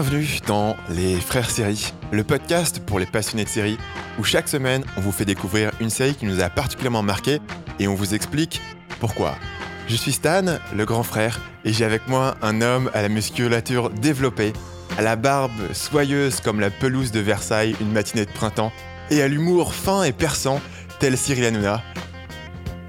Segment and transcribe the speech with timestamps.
[0.00, 3.78] Bienvenue dans Les Frères Séries, le podcast pour les passionnés de séries,
[4.16, 7.40] où chaque semaine on vous fait découvrir une série qui nous a particulièrement marqué
[7.80, 8.60] et on vous explique
[9.00, 9.34] pourquoi.
[9.88, 13.90] Je suis Stan, le grand frère, et j'ai avec moi un homme à la musculature
[13.90, 14.52] développée,
[14.96, 18.70] à la barbe soyeuse comme la pelouse de Versailles une matinée de printemps,
[19.10, 20.60] et à l'humour fin et perçant,
[21.00, 21.82] tel Cyril Hanouna,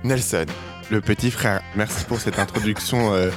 [0.04, 0.46] Nelson.
[0.92, 3.32] Le petit frère, merci pour cette introduction euh,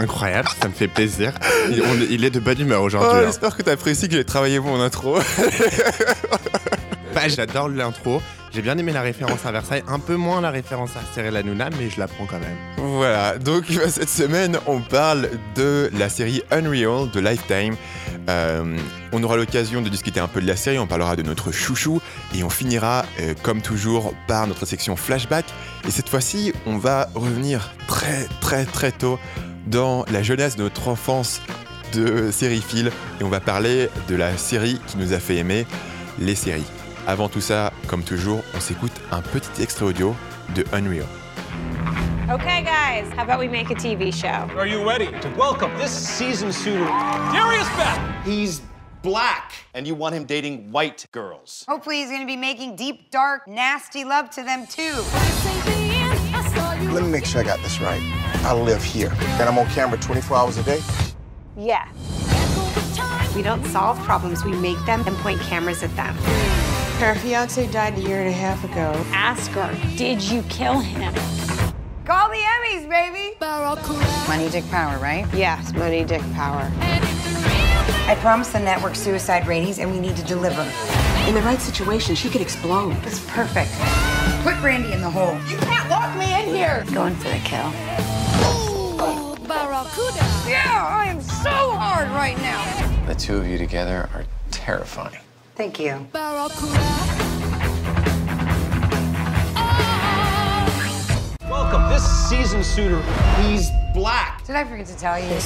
[0.00, 1.32] incroyable, ça me fait plaisir.
[1.70, 3.08] Il, on- il est de bonne humeur Oh, aujourd'hui.
[3.20, 3.22] hein.
[3.26, 5.18] J'espère que tu apprécies que j'ai travaillé mon intro.
[7.12, 10.90] Bah, J'adore l'intro, j'ai bien aimé la référence à Versailles, un peu moins la référence
[10.90, 12.56] à Cyril Hanouna, mais je la prends quand même.
[12.76, 17.74] Voilà, donc euh, cette semaine, on parle de la série Unreal de Lifetime.
[18.28, 18.76] Euh,
[19.10, 22.00] on aura l'occasion de discuter un peu de la série, on parlera de notre chouchou
[22.32, 25.46] et on finira, euh, comme toujours, par notre section flashback.
[25.88, 29.18] Et cette fois-ci, on va revenir très très très tôt
[29.70, 31.40] dans la jeunesse de notre enfance
[31.92, 32.90] de sériephile
[33.20, 35.66] et on va parler de la série qui nous a fait aimer
[36.18, 36.66] les séries.
[37.06, 40.14] Avant tout ça, comme toujours, on s'écoute un petit extrait audio
[40.54, 41.06] de Unreal.
[42.32, 44.46] Okay, guys, how about we make a TV show?
[44.56, 45.06] Are you ready?
[45.06, 46.86] To welcome this season suitor,
[47.32, 47.98] Darius Beck?
[48.24, 48.62] He's
[49.02, 51.64] black, and you want him dating white girls.
[51.66, 55.79] Hopefully, he's gonna be making deep, dark, nasty love to them too.
[56.92, 58.02] Let me make sure I got this right.
[58.44, 60.80] I live here, and I'm on camera 24 hours a day.
[61.56, 61.88] Yeah.
[63.36, 66.16] We don't solve problems, we make them and point cameras at them.
[66.98, 68.92] Her fiance died a year and a half ago.
[69.12, 71.14] Ask her, did you kill him?
[72.04, 73.36] Call the Emmys, baby.
[74.28, 75.32] Money, dick, power, right?
[75.32, 76.68] Yes, money, dick, power.
[78.08, 80.62] I promised the network suicide ratings, and we need to deliver.
[81.28, 82.96] In the right situation, she could explode.
[83.04, 83.70] It's perfect.
[84.42, 85.38] Put Brandy in the hole.
[85.48, 86.84] You can't lock me in here.
[86.92, 87.72] Going for the kill.
[90.46, 93.06] Yeah, I am so hard right now.
[93.06, 95.18] The two of you together are terrifying.
[95.54, 96.06] Thank you.
[101.50, 103.02] Welcome this season suitor.
[103.42, 104.46] He's black.
[104.46, 105.36] Did I forget to tell you?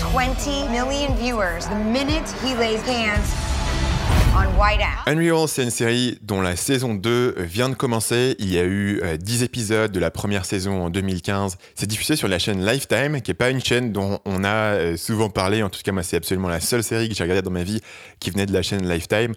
[0.00, 3.32] 20 million viewers the minute he lays hands
[4.36, 5.06] on white ass.
[5.06, 8.36] Unreal, c'est une série dont la saison 2 vient de commencer.
[8.38, 11.56] Il y a eu euh, 10 épisodes de la première saison en 2015.
[11.74, 14.96] C'est diffusé sur la chaîne Lifetime, qui n'est pas une chaîne dont on a euh,
[14.98, 15.62] souvent parlé.
[15.62, 17.80] En tout cas, moi, c'est absolument la seule série que j'ai regardée dans ma vie
[18.20, 19.32] qui venait de la chaîne Lifetime.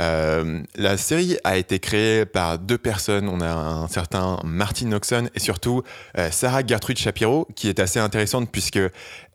[0.00, 3.28] Euh, la série a été créée par deux personnes.
[3.28, 5.82] On a un certain Martin Noxon et surtout
[6.18, 8.80] euh, Sarah Gertrude Shapiro, qui est assez intéressante puisque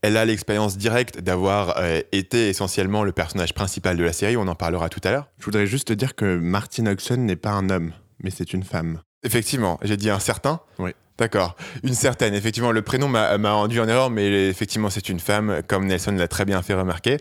[0.02, 4.38] elle a l'expérience directe d'avoir euh, été essentiellement le personnage principal de la série.
[4.38, 5.28] On en parlera tout à l'heure.
[5.40, 7.94] Je voudrais juste te dire que Martin Oxon n'est pas un homme,
[8.24, 9.02] mais c'est une femme.
[9.24, 10.62] Effectivement, j'ai dit un certain.
[10.78, 10.92] Oui.
[11.19, 11.57] D'accord.
[11.84, 12.34] Une certaine.
[12.34, 16.30] Effectivement, le prénom m'a rendu en erreur, mais effectivement, c'est une femme, comme Nelson l'a
[16.30, 17.18] très bien fait remarquer.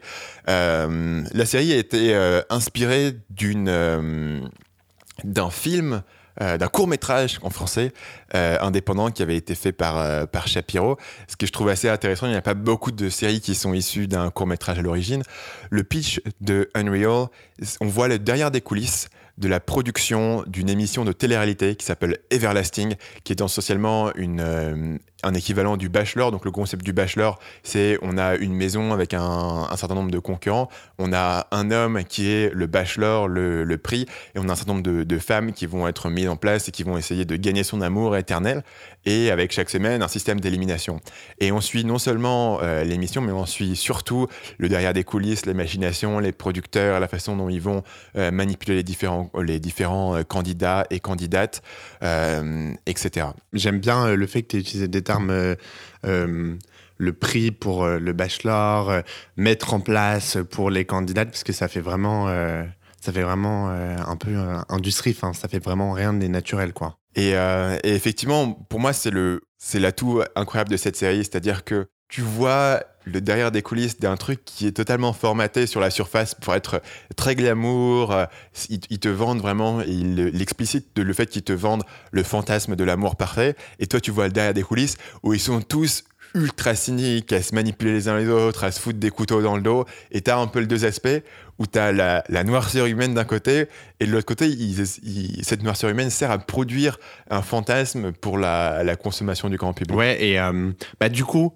[0.48, 4.40] Euh, la série a été euh, inspirée euh,
[5.24, 6.02] d'un film.
[6.40, 7.92] d'un court métrage en français
[8.32, 10.96] indépendant qui avait été fait par, par Shapiro.
[11.26, 13.74] Ce que je trouve assez intéressant, il n'y a pas beaucoup de séries qui sont
[13.74, 15.24] issues d'un court métrage à l'origine.
[15.70, 17.26] Le pitch de Unreal,
[17.80, 22.18] on voit le derrière des coulisses de la production d'une émission de télé-réalité qui s'appelle
[22.30, 26.30] Everlasting, qui est essentiellement une, euh, un équivalent du Bachelor.
[26.30, 30.18] Donc le concept du Bachelor, c'est on a une maison avec un, certain nombre de
[30.18, 30.68] concurrents,
[30.98, 34.74] on a un homme qui est le Bachelor, le, prix, et on a un certain
[34.74, 37.64] nombre de, femmes qui vont être mises en place et qui vont essayer de gagner
[37.64, 38.62] son amour éternel,
[39.04, 41.00] et avec chaque semaine un système d'élimination.
[41.40, 44.28] Et on suit non seulement euh, l'émission, mais on suit surtout
[44.58, 47.82] le derrière des coulisses, les machinations, les producteurs, la façon dont ils vont
[48.16, 51.62] euh, manipuler les différents, les différents euh, candidats et candidates,
[52.86, 53.28] etc.
[53.52, 55.54] J'aime bien le fait que tu aies utilisé des termes, euh,
[56.06, 56.54] euh,
[56.98, 59.02] le prix pour euh, le bachelor,
[59.36, 62.26] mettre en place pour les candidates, parce que ça fait vraiment,
[63.00, 64.36] ça fait vraiment un peu
[64.68, 66.98] industrie, enfin, ça fait vraiment rien de naturel, quoi.
[67.14, 72.82] Et, et effectivement, pour moi, c'est l'atout incroyable de cette série, c'est-à-dire que tu vois
[73.12, 76.80] le derrière des coulisses d'un truc qui est totalement formaté sur la surface pour être
[77.16, 78.12] très glamour.
[78.12, 78.24] euh,
[78.68, 83.16] Ils, te vendent vraiment, et ils le fait qu'ils te vendent le fantasme de l'amour
[83.16, 83.54] parfait.
[83.78, 87.42] Et toi, tu vois le derrière des coulisses où ils sont tous ultra cyniques, à
[87.42, 89.86] se manipuler les uns les autres, à se foutre des couteaux dans le dos.
[90.10, 91.08] Et t'as un peu les deux aspects
[91.58, 93.66] où t'as la, la noirceur humaine d'un côté
[93.98, 94.54] et de l'autre côté,
[95.42, 96.98] cette noirceur humaine sert à produire
[97.30, 99.96] un fantasme pour la, la consommation du grand public.
[99.96, 100.70] Ouais, et euh,
[101.00, 101.52] bah, du coup,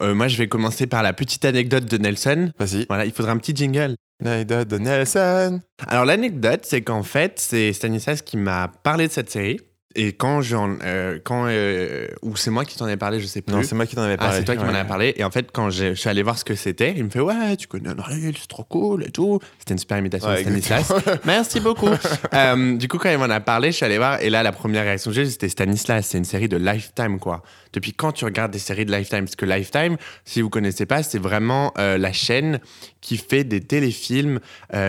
[0.00, 2.50] euh, moi, je vais commencer par la petite anecdote de Nelson.
[2.58, 2.86] Vas-y.
[2.88, 3.94] Voilà, il faudra un petit jingle.
[4.20, 5.60] L'anecdote de Nelson.
[5.86, 9.60] Alors l'anecdote, c'est qu'en fait, c'est Stanislas qui m'a parlé de cette série.
[9.94, 13.42] Et quand j'en, euh, quand euh, ou c'est moi qui t'en ai parlé, je sais
[13.42, 13.54] plus.
[13.54, 14.38] Non, c'est moi qui t'en avais Ah, parlé.
[14.38, 15.12] c'est toi qui m'en as parlé.
[15.16, 17.56] Et en fait, quand je suis allé voir ce que c'était, il me fait Ouais,
[17.56, 19.38] tu connais Unreal, c'est trop cool et tout.
[19.58, 20.92] C'était une super imitation Ouais, de Stanislas.
[21.24, 21.90] Merci beaucoup.
[22.34, 24.20] Euh, du coup, quand il m'en a parlé, je suis allé voir.
[24.22, 26.06] Et là, la première réaction que j'ai, c'était Stanislas.
[26.06, 27.42] C'est une série de Lifetime, quoi.
[27.72, 29.24] Depuis quand tu regardes des séries de Lifetime?
[29.24, 32.60] Parce que Lifetime, si vous connaissez pas, c'est vraiment la chaîne
[33.00, 34.40] qui fait des téléfilms,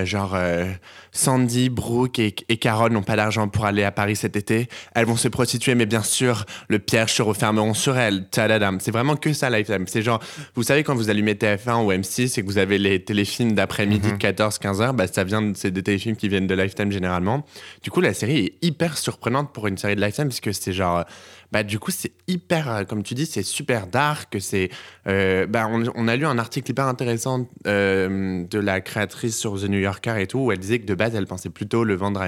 [0.04, 0.38] genre
[1.12, 4.68] Sandy, Brooke et, et Carole n'ont pas d'argent pour aller à Paris cet été.
[4.96, 8.28] Elles vont se prostituer, mais bien sûr, le piège se refermeront sur elles.
[8.30, 8.80] Tadadam.
[8.80, 9.86] C'est vraiment que ça, Lifetime.
[9.88, 10.20] C'est genre,
[10.56, 14.12] vous savez, quand vous allumez TF1 ou M6 et que vous avez les téléfilms d'après-midi
[14.12, 17.46] de 14-15 heures, bah, ça vient de, c'est des téléfilms qui viennent de Lifetime généralement.
[17.84, 20.74] Du coup, la série est hyper surprenante pour une série de Lifetime parce que c'est
[20.74, 21.04] genre,
[21.54, 24.36] bah, du coup, c'est hyper, euh, comme tu dis, c'est super dark.
[24.40, 24.70] C'est,
[25.08, 29.60] euh, bah, on, on a lu un article hyper intéressant euh, de la créatrice sur
[29.62, 31.96] The New Yorker et tout, où elle disait que de base, elle pensait plutôt le
[31.96, 32.26] vendre à,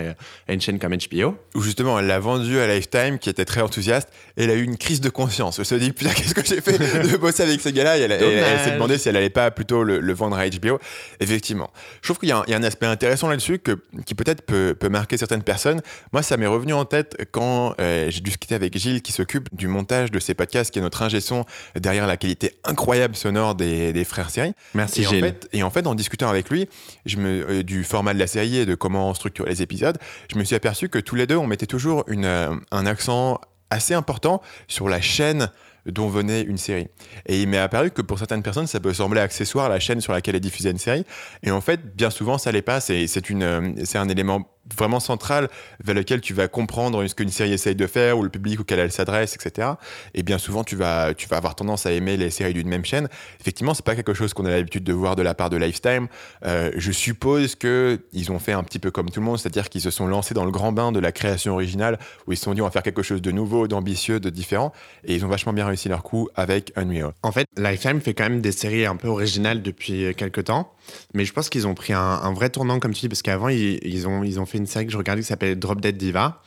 [0.47, 1.35] à une chaîne comme HBO.
[1.55, 4.63] Où justement, elle l'a vendu à Lifetime, qui était très enthousiaste, et elle a eu
[4.63, 5.57] une crise de conscience.
[5.57, 7.97] Elle se dit, putain, qu'est-ce que j'ai fait de bosser avec ces gars-là?
[7.97, 10.47] Et elle, elle- elle s'est demandé si elle allait pas plutôt le, le vendre à
[10.47, 10.77] HBO.
[11.19, 11.71] Effectivement.
[12.01, 14.13] Je trouve qu'il y, a un- il y a un aspect intéressant là-dessus que, qui
[14.13, 15.81] peut-être peut, peut marquer certaines personnes.
[16.13, 19.67] Moi, ça m'est revenu en tête quand euh, j'ai discuté avec Gilles, qui s'occupe du
[19.67, 21.45] montage de ces podcasts, qui est notre ingé son
[21.75, 24.53] derrière la qualité incroyable sonore des, des frères séries.
[24.73, 26.67] Merci, et en, fait, et en fait, en discutant avec lui,
[27.05, 29.97] je me, euh, du format de la série et de comment structurer les épisodes,
[30.31, 33.39] je me suis aperçu que tous les deux, on mettait toujours une, euh, un accent
[33.69, 35.49] assez important sur la chaîne
[35.85, 36.87] dont venait une série.
[37.27, 40.13] Et il m'est apparu que pour certaines personnes, ça peut sembler accessoire la chaîne sur
[40.13, 41.05] laquelle est diffusée une série.
[41.43, 42.79] Et en fait, bien souvent, ça l'est pas.
[42.79, 45.49] C'est c'est une, euh, c'est un élément vraiment central
[45.83, 48.79] vers lequel tu vas comprendre ce qu'une série essaye de faire ou le public auquel
[48.79, 49.69] elle s'adresse, etc.
[50.13, 52.85] Et bien souvent, tu vas, tu vas avoir tendance à aimer les séries d'une même
[52.85, 53.07] chaîne.
[53.39, 56.07] Effectivement, c'est pas quelque chose qu'on a l'habitude de voir de la part de Lifetime.
[56.45, 59.69] Euh, je suppose que ils ont fait un petit peu comme tout le monde, c'est-à-dire
[59.69, 62.43] qu'ils se sont lancés dans le grand bain de la création originale, où ils se
[62.43, 64.71] sont dit on va faire quelque chose de nouveau, d'ambitieux, de différent,
[65.03, 67.13] et ils ont vachement bien réussi leur coup avec Unreal.
[67.23, 70.71] En fait, Lifetime fait quand même des séries un peu originales depuis euh, quelques temps,
[71.13, 73.49] mais je pense qu'ils ont pris un, un vrai tournant, comme tu dis, parce qu'avant,
[73.49, 75.97] ils, ils ont, ils ont fait une série que je regardais qui s'appelle Drop Dead
[75.97, 76.41] Diva,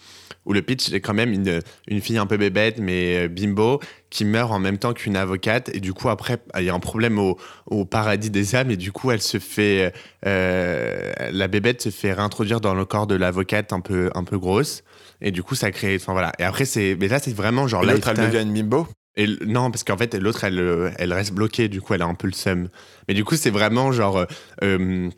[0.45, 3.81] où le pitch est quand même une, une fille un peu bébête, mais euh, bimbo,
[4.11, 6.81] qui meurt en même temps qu'une avocate, et du coup, après, il y a un
[6.81, 7.37] problème au,
[7.67, 9.93] au paradis des âmes, et du coup, elle se fait.
[10.27, 14.39] euh, la bébête se fait réintroduire dans le corps de l'avocate un peu, un peu
[14.39, 14.85] grosse,
[15.21, 15.97] et du coup, ça crée.
[16.01, 16.33] Enfin voilà.
[16.39, 16.97] Et après, c'est.
[16.99, 17.85] Mais là, c'est vraiment genre.
[17.85, 18.87] L'autre, elle devient une bimbo?
[19.19, 22.07] Et non, parce qu'en fait, l'autre, elle, euh, elle reste bloquée, du coup, elle a
[22.07, 22.69] un peu le seum.
[23.09, 24.27] Mais du coup, c'est vraiment genre euh,
[24.63, 25.11] euh,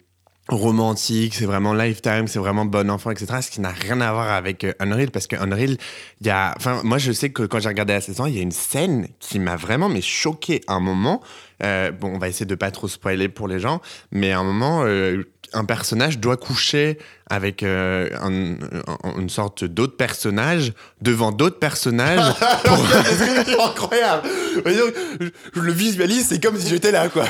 [0.48, 3.40] romantique, c'est vraiment lifetime, c'est vraiment bon enfant, etc.
[3.42, 5.76] Ce qui n'a rien à voir avec Unreal, parce que Unreal,
[6.22, 6.54] il y a.
[6.56, 9.06] Enfin, moi, je sais que quand j'ai regardé la saison, il y a une scène
[9.18, 11.20] qui m'a vraiment mais choqué à un moment.
[11.60, 13.82] Bon, on va essayer de pas trop spoiler pour les gens,
[14.12, 14.82] mais à un moment,
[15.52, 16.98] un personnage doit coucher
[17.32, 18.54] avec euh, un-
[19.04, 22.34] un- une sorte d'autre personnage devant d'autres personnages
[23.04, 24.28] c'est incroyable.
[24.66, 27.24] Je, je le visualise, c'est comme si j'étais là, quoi.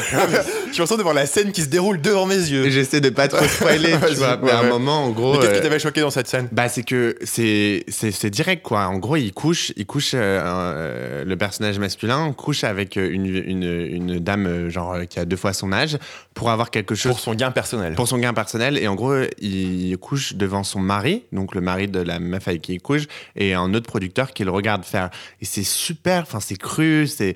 [0.73, 2.71] je me ressens devant la scène qui se déroule devant mes yeux.
[2.71, 4.39] J'essaie de pas trop spoiler, tu Vas-y, vois.
[4.43, 5.35] Mais à un ouais, moment, en gros.
[5.39, 6.49] Qu'est-ce euh, qui t'avait choqué dans cette scène?
[6.51, 8.87] bah, c'est que c'est, c'est, direct, quoi.
[8.87, 13.27] En gros, il couche, il couche euh, euh, le personnage masculin couche avec euh, une,
[13.27, 15.99] une, une dame, euh, genre, euh, qui a deux fois son âge,
[16.33, 17.13] pour avoir quelque chose.
[17.13, 17.95] Pour son gain personnel.
[17.95, 18.77] Pour son gain personnel.
[18.77, 22.63] Et en gros, il couche devant son mari, donc le mari de la meuf avec
[22.63, 25.11] qui il couche, et un autre producteur qui le regarde faire.
[25.41, 27.35] Et c'est super, enfin, c'est cru, c'est,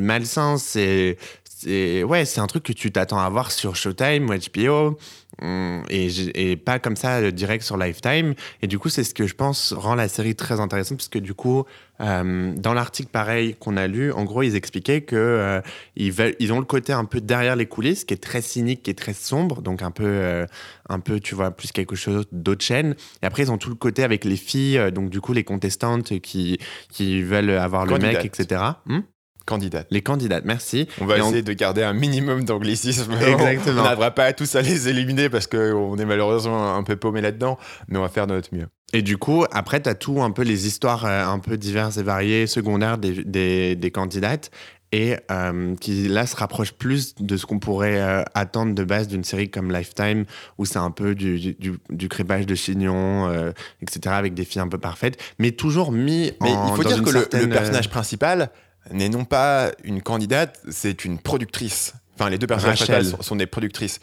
[0.00, 1.16] malsain, c'est.
[1.58, 4.98] C'est- Ouais, c'est un truc que tu t'attends à voir sur Showtime ou HBO.
[5.42, 8.34] hum, Et, pas comme ça euh, direct sur Lifetime.
[8.62, 11.18] Et du coup, c'est ce que je pense rend la série très intéressante, parce que
[11.18, 11.64] du coup,
[12.00, 15.60] euh, dans l'article pareil qu'on a lu, en gros, ils expliquaient que euh,
[15.96, 18.82] ils, veulent, ils ont le côté un peu derrière les coulisses, qui est très cynique,
[18.82, 20.46] qui est très sombre, donc un peu, euh,
[20.88, 22.94] un peu, tu vois, plus quelque chose d'autre chaîne.
[23.22, 26.18] Et après, ils ont tout le côté avec les filles, donc du coup, les contestantes
[26.20, 26.58] qui,
[26.90, 28.60] qui veulent avoir le mec, etc.
[28.86, 29.00] Hmm
[29.46, 29.86] Candidate.
[29.90, 30.88] les candidates, merci.
[31.00, 33.12] On va Et essayer de garder un minimum d'anglicisme.
[33.26, 33.80] Exactement.
[33.80, 37.20] On n'arrivera pas à tous à les éliminer parce qu'on est malheureusement un peu paumé
[37.20, 37.56] là-dedans,
[37.88, 38.66] mais on va faire de notre mieux.
[38.92, 41.96] Et du coup, après, tu as tout un peu les histoires euh, un peu diverses
[41.96, 44.50] et variées, secondaires des, des, des candidates,
[44.92, 49.08] et euh, qui là se rapprochent plus de ce qu'on pourrait euh, attendre de base
[49.08, 50.24] d'une série comme Lifetime,
[50.58, 53.50] où c'est un peu du, du, du- crépage de chignon, euh,
[53.82, 56.68] etc., avec des filles un peu parfaites, mais toujours mis Mais en.
[56.68, 58.50] il faut dans dire que le personnage principal
[58.92, 61.94] n'est non pas une candidate, c'est une productrice.
[62.18, 62.78] Enfin, les deux personnages
[63.10, 64.00] sont, sont des productrices.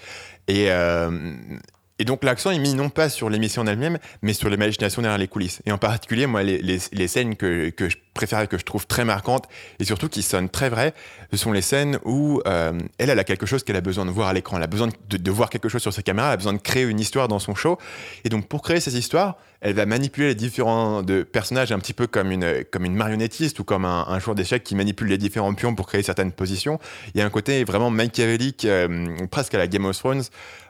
[0.47, 1.33] Et, euh,
[1.99, 5.01] et donc l'accent est mis non pas sur l'émission en elle-même, mais sur les machinations
[5.01, 5.61] derrière les coulisses.
[5.65, 8.63] Et en particulier, moi, les, les- les scènes que, que je préfère et que je
[8.65, 9.45] trouve très marquante
[9.79, 10.93] et surtout qui sonne très vrai,
[11.31, 14.11] ce sont les scènes où euh, elle, elle a quelque chose qu'elle a besoin de
[14.11, 14.57] voir à l'écran.
[14.57, 16.59] Elle a besoin de, de, voir quelque chose sur sa caméra, elle a besoin de
[16.59, 17.77] créer une histoire dans son show.
[18.25, 21.01] Et donc, pour créer ces histoires, elle va manipuler les différents
[21.31, 24.75] personnages un petit peu comme une, comme une marionnettiste ou comme un, joueur d'échecs qui
[24.75, 26.79] manipule les différents pions pour créer certaines positions.
[27.15, 30.23] Il y a un côté vraiment machiavélique, euh, presque à la Game of Thrones,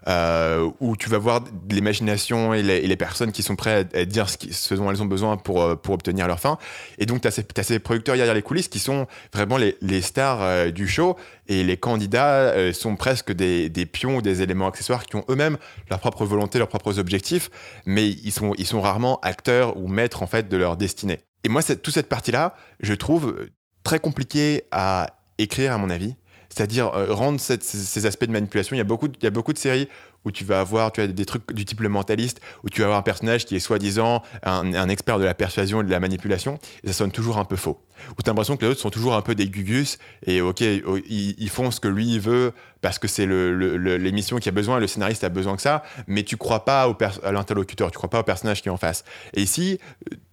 [0.07, 4.75] euh, où tu vas voir l'imagination et, les, personnes qui sont prêtes à, dire ce,
[4.75, 6.59] dont elles ont besoin pour, euh, pour obtenir leur fin.
[6.99, 10.71] Et donc, tu as, ces producteurs derrière les coulisses qui sont vraiment les, les stars
[10.71, 15.05] du show et les candidats euh, sont presque des, des, pions ou des éléments accessoires
[15.05, 15.57] qui ont eux-mêmes
[15.89, 17.49] leur propre volonté, leurs propres objectifs,
[17.85, 21.19] mais ils sont, ils sont rarement acteurs ou maîtres en fait de leur destinée.
[21.43, 23.35] Et moi, toute cette partie-là, je trouve
[23.83, 25.07] très compliquée à
[25.37, 26.15] écrire à mon avis
[26.53, 28.75] c'est-à-dire euh, rendre ces, aspects de manipulation.
[28.75, 29.89] Il y, a beaucoup, il y a beaucoup de séries
[30.23, 32.85] où tu vas avoir tu as des trucs du type le mentaliste, où tu vas
[32.85, 35.99] avoir un personnage qui est soi-disant un, un, expert de la persuasion et de la
[35.99, 37.81] manipulation, et ça sonne toujours un peu faux.
[38.11, 40.61] Où tu as l'impression que les autres sont toujours un peu des gugus, et ok,
[40.61, 44.77] ils, ils font ce que lui il veut, parce que c'est l'émission qui a besoin,
[44.77, 48.09] le scénariste a besoin que ça, mais tu crois pas au à l'interlocuteur, tu crois
[48.09, 49.05] pas au personnage qui est en face.
[49.33, 49.79] Et ici,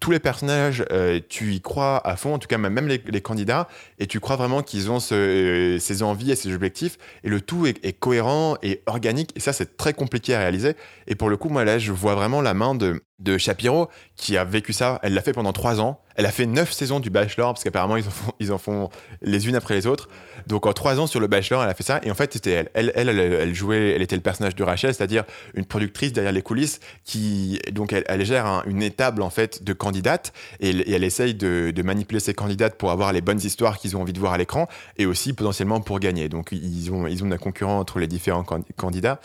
[0.00, 3.68] tous les personnages, euh, tu y crois à fond, en tout cas même les, candidats,
[4.00, 7.66] et tu crois vraiment qu'ils ont euh, ces envies et ces objectifs, et le tout
[7.66, 10.74] est cohérent et organique, et ça c'est très compliqué à réaliser.
[11.06, 14.36] Et pour le coup, moi là, je vois vraiment la main de, de Shapiro qui
[14.36, 14.98] a vécu ça.
[15.02, 16.00] Elle l'a fait pendant trois ans.
[16.16, 18.90] Elle a fait neuf saisons du Bachelor parce qu'apparemment ils en font, ils en font
[19.22, 20.08] les unes après les autres.
[20.46, 22.00] Donc en trois ans sur le Bachelor, elle a fait ça.
[22.02, 22.70] Et en fait, c'était elle.
[22.74, 25.24] Elle, elle, jouait, elle était le personnage de Rachel, c'est-à-dire
[25.54, 29.72] une productrice derrière les coulisses qui donc elle, gère un, une étable en fait de
[29.72, 33.96] candidates et, elle essaye de, de, manipuler ces candidates pour avoir les bonnes histoires qu'ils
[33.96, 36.28] ont envie de voir à l'écran et aussi potentiellement pour gagner.
[36.28, 38.44] Donc ils ont ils ont un concurrent entre les différents
[38.76, 39.20] candidats.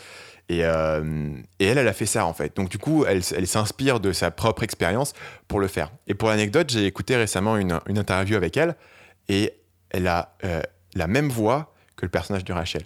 [0.48, 2.56] Et, euh, et, elle, elle a fait ça en fait.
[2.56, 5.12] Donc du coup, elle, s'inspire de sa propre expérience
[5.48, 5.90] pour le faire.
[6.06, 8.76] Et pour l'anecdote, j'ai écouté récemment une, une, interview avec elle
[9.28, 9.54] et
[9.90, 10.62] elle a euh,
[10.94, 12.82] la même voix que le personnage de Rachel.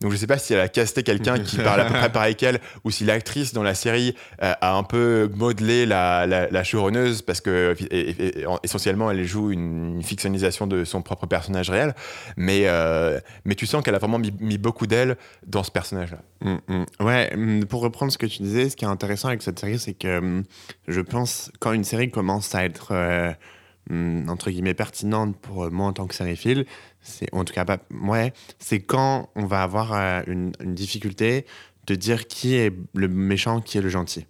[0.00, 2.34] Donc je sais pas si elle a casté quelqu'un qui parle à peu près pareil
[2.34, 6.64] qu'elle ou si l'actrice dans la série euh, a un peu modelé la, la, la
[6.64, 11.70] showrunneuse parce que et, et, essentiellement elle joue une, une, fictionnalisation de son propre personnage
[11.70, 11.94] réel.
[12.36, 16.18] Mais, euh, mais tu sens qu'elle a vraiment mis, mis beaucoup d'elle dans ce personnage-là.
[16.42, 16.84] Mm, mm.
[17.00, 19.94] Ouais, pour reprendre ce que tu disais, ce qui est intéressant avec cette série, c'est
[19.94, 20.44] que mm,
[20.88, 22.88] je pense quand une série commence à être...
[22.92, 23.32] Euh,
[24.28, 26.64] entre guillemets pertinente pour moi en tant que sériephile,
[27.04, 31.46] c'est en tout cas pas ouais c'est quand on va avoir euh, une, difficulté
[31.86, 34.26] de dire qui est le méchant qui est le gentil.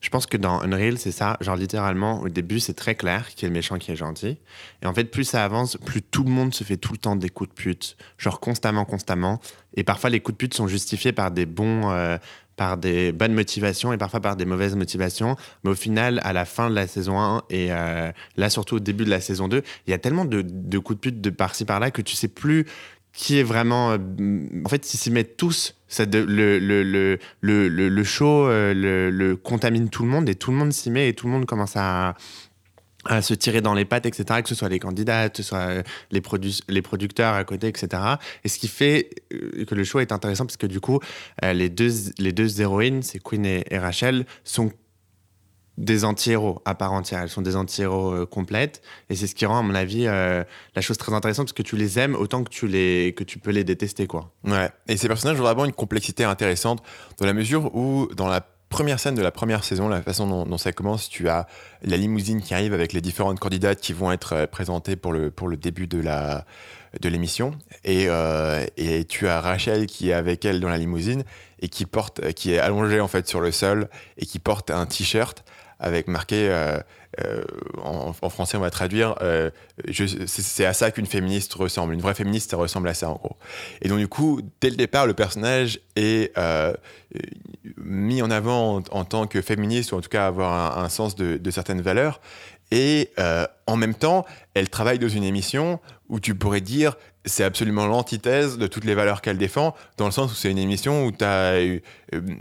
[0.00, 1.36] Je pense que dans Unreal c'est ça.
[1.40, 4.38] Genre littéralement au début c'est très clair qui est le méchant qui est gentil.
[4.82, 7.14] Et en fait plus ça avance plus tout le monde se fait tout le temps
[7.14, 7.96] des coups de pute.
[8.16, 9.40] Genre constamment constamment.
[9.74, 12.16] Et parfois les coups de pute sont justifiés par des bons euh,
[12.58, 15.36] par des bonnes motivations et parfois par des mauvaises motivations.
[15.64, 18.80] Mais au final, à la fin de la saison 1 et euh, là surtout au
[18.80, 21.30] début de la saison 2, il y a tellement de, de coups de pute de
[21.30, 22.66] par-ci par-là que tu sais plus
[23.14, 23.92] qui est vraiment...
[23.92, 23.98] Euh,
[24.64, 29.36] en fait, s'ils s'y mettent tous, ça de, le, le, le, le, show euh, le
[29.36, 31.76] contamine tout le monde et tout le monde s'y met et tout le monde commence
[31.76, 32.14] à,
[33.04, 35.84] à se tirer dans les pattes, etc., que ce soit les candidats, que ce soit
[36.10, 38.02] les, produ les producteurs à côté, etc.
[38.44, 40.98] Et ce qui fait que le choix est intéressant, parce que du coup,
[41.44, 44.72] euh, les, deux, les deux héroïnes, c'est Queen et, Rachel, sont
[45.76, 47.20] des anti-héros à part entière.
[47.22, 48.82] Elles sont des anti-héros euh, complètes.
[49.10, 50.42] Et c'est ce qui rend, à mon avis, euh,
[50.74, 53.38] la chose très intéressante, parce que tu les aimes autant que tu, les, que tu
[53.38, 54.08] peux les détester.
[54.08, 54.32] Quoi.
[54.42, 54.70] Ouais.
[54.88, 56.82] Et ces personnages ont vraiment une complexité intéressante,
[57.18, 60.58] dans la mesure où, dans la première scène de la première saison, la façon dont,
[60.58, 61.46] ça commence, tu as
[61.82, 65.48] la limousine qui arrive avec les différentes candidates qui vont être présentées pour le, pour
[65.48, 66.44] le début de la
[67.00, 67.52] de l'émission.
[67.84, 71.24] Et, euh, et tu as Rachel qui est avec elle dans la limousine
[71.60, 74.86] et qui porte qui est allongée en fait sur le sol et qui porte un
[74.86, 75.44] t-shirt
[75.80, 76.78] avec marqué euh,
[77.24, 77.42] euh,
[77.82, 79.50] en, français on va traduire euh,
[80.26, 81.94] c'est à ça qu'une féministe ressemble.
[81.94, 83.36] Une vraie féministe ça ressemble à ça en gros.
[83.82, 86.74] Et donc du coup dès le départ le personnage est euh,
[87.76, 91.50] mis en avant en, tant que féministe ou en tout cas avoir un, sens de,
[91.50, 92.20] certaines valeurs.
[92.70, 93.10] Et
[93.66, 98.58] en même temps elle travaille dans une émission où tu pourrais dire c'est absolument l'antithèse
[98.58, 101.12] de toutes les valeurs qu'elle défend, dans le sens où c'est une émission où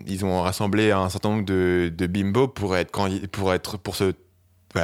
[0.07, 2.91] ils ont rassemblé un certain nombre de, de bimbos pour être,
[3.31, 4.13] pour être pour se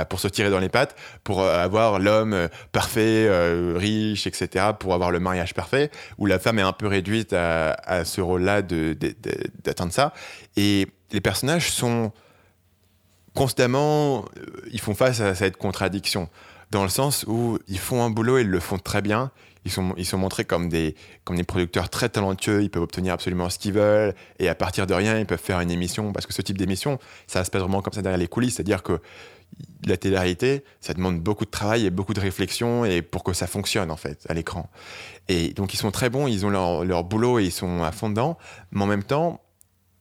[0.10, 5.12] pour se tirer dans les pattes, pour avoir l'homme parfait, euh, riche, etc., pour avoir
[5.12, 9.94] le mariage parfait, où la femme est un peu réduite à, à ce rôle-là d'atteindre
[9.94, 10.14] ça.
[10.58, 12.12] Et les personnages sont
[13.34, 14.26] constamment,
[14.72, 16.30] ils font face à cette contradiction
[16.72, 19.32] dans le sens où ils font un boulot et ils le font très bien.
[19.66, 23.14] Ils sont, ils sont montrés comme des, comme des producteurs très talentueux, ils peuvent obtenir
[23.14, 26.26] absolument ce qu'ils veulent, et à partir de rien, ils peuvent faire une émission, parce
[26.26, 29.00] que ce type d'émission, ça se passe vraiment comme ça derrière les coulisses, c'est-à-dire que
[29.86, 33.48] la télé-réalité, ça demande beaucoup de travail et beaucoup de réflexion et pour que ça
[33.48, 34.70] fonctionne en fait à l'écran.
[35.28, 37.92] Et donc ils sont très bons, ils ont leur, leur boulot et ils sont à
[37.92, 38.38] fond dedans,
[38.72, 39.42] mais en même temps,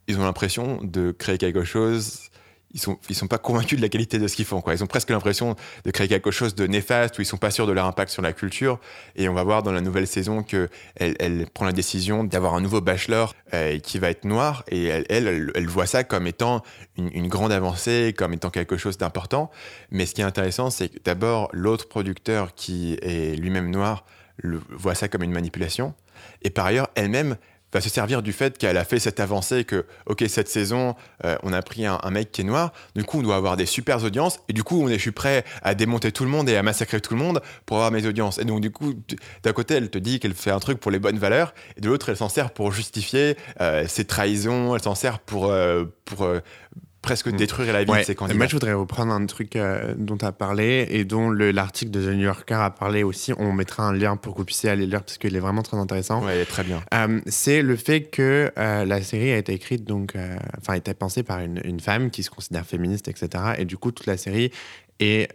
[0.08, 2.30] ils ont l'impression de créer quelque chose
[2.74, 4.62] ils sont, sont pas convaincus de la qualité de ce qu'ils font.
[4.68, 7.66] Ils ont presque l'impression de créer quelque chose de néfaste où ils sont pas sûrs
[7.66, 8.78] de leur impact sur la culture.
[9.16, 12.60] Et on va voir dans la nouvelle saison que elle, prend la décision d'avoir un
[12.60, 14.64] nouveau bachelor euh, qui va être noir.
[14.70, 16.62] Et elle, elle, voit ça comme étant
[16.96, 19.50] une, une, grande avancée, comme étant quelque chose d'important.
[19.90, 24.04] Mais ce qui est intéressant, c'est que d'abord, l'autre producteur qui est lui-même noir
[24.36, 25.94] le, voit ça comme une manipulation.
[26.42, 27.36] Et par ailleurs, elle-même,
[27.72, 31.36] va se servir du fait qu'elle a fait cette avancée que, ok, cette saison, euh,
[31.42, 34.02] on a pris un, mec qui est noir, du coup, on doit avoir des super
[34.04, 36.56] audiences, et du coup, on est, je suis prêt à démonter tout le monde et
[36.56, 38.38] à massacrer tout le monde pour avoir mes audiences.
[38.38, 38.94] Et donc, du coup,
[39.42, 41.88] d'un côté, elle te dit qu'elle fait un truc pour les bonnes valeurs, et de
[41.88, 46.26] l'autre, elle s'en sert pour justifier euh, ses trahisons, elle s'en sert pour, euh, pour
[47.02, 48.00] presque détruire la vie ouais.
[48.00, 48.38] de ces candidats.
[48.38, 52.00] Moi, je voudrais reprendre un truc euh, dont tu as parlé et dont l'article de
[52.00, 53.32] The New Yorker a parlé aussi.
[53.38, 55.76] On mettra un lien pour que vous puissiez aller lire parce qu'il est vraiment très
[55.76, 56.24] intéressant.
[56.24, 56.80] Ouais, il est très bien.
[56.94, 60.14] Euh, c'est le fait que euh, la série a été écrite, donc,
[60.58, 63.44] enfin, a été pensée par une, une, femme qui se considère féministe, etc.
[63.58, 64.52] Et du coup, toute la série
[65.00, 65.34] est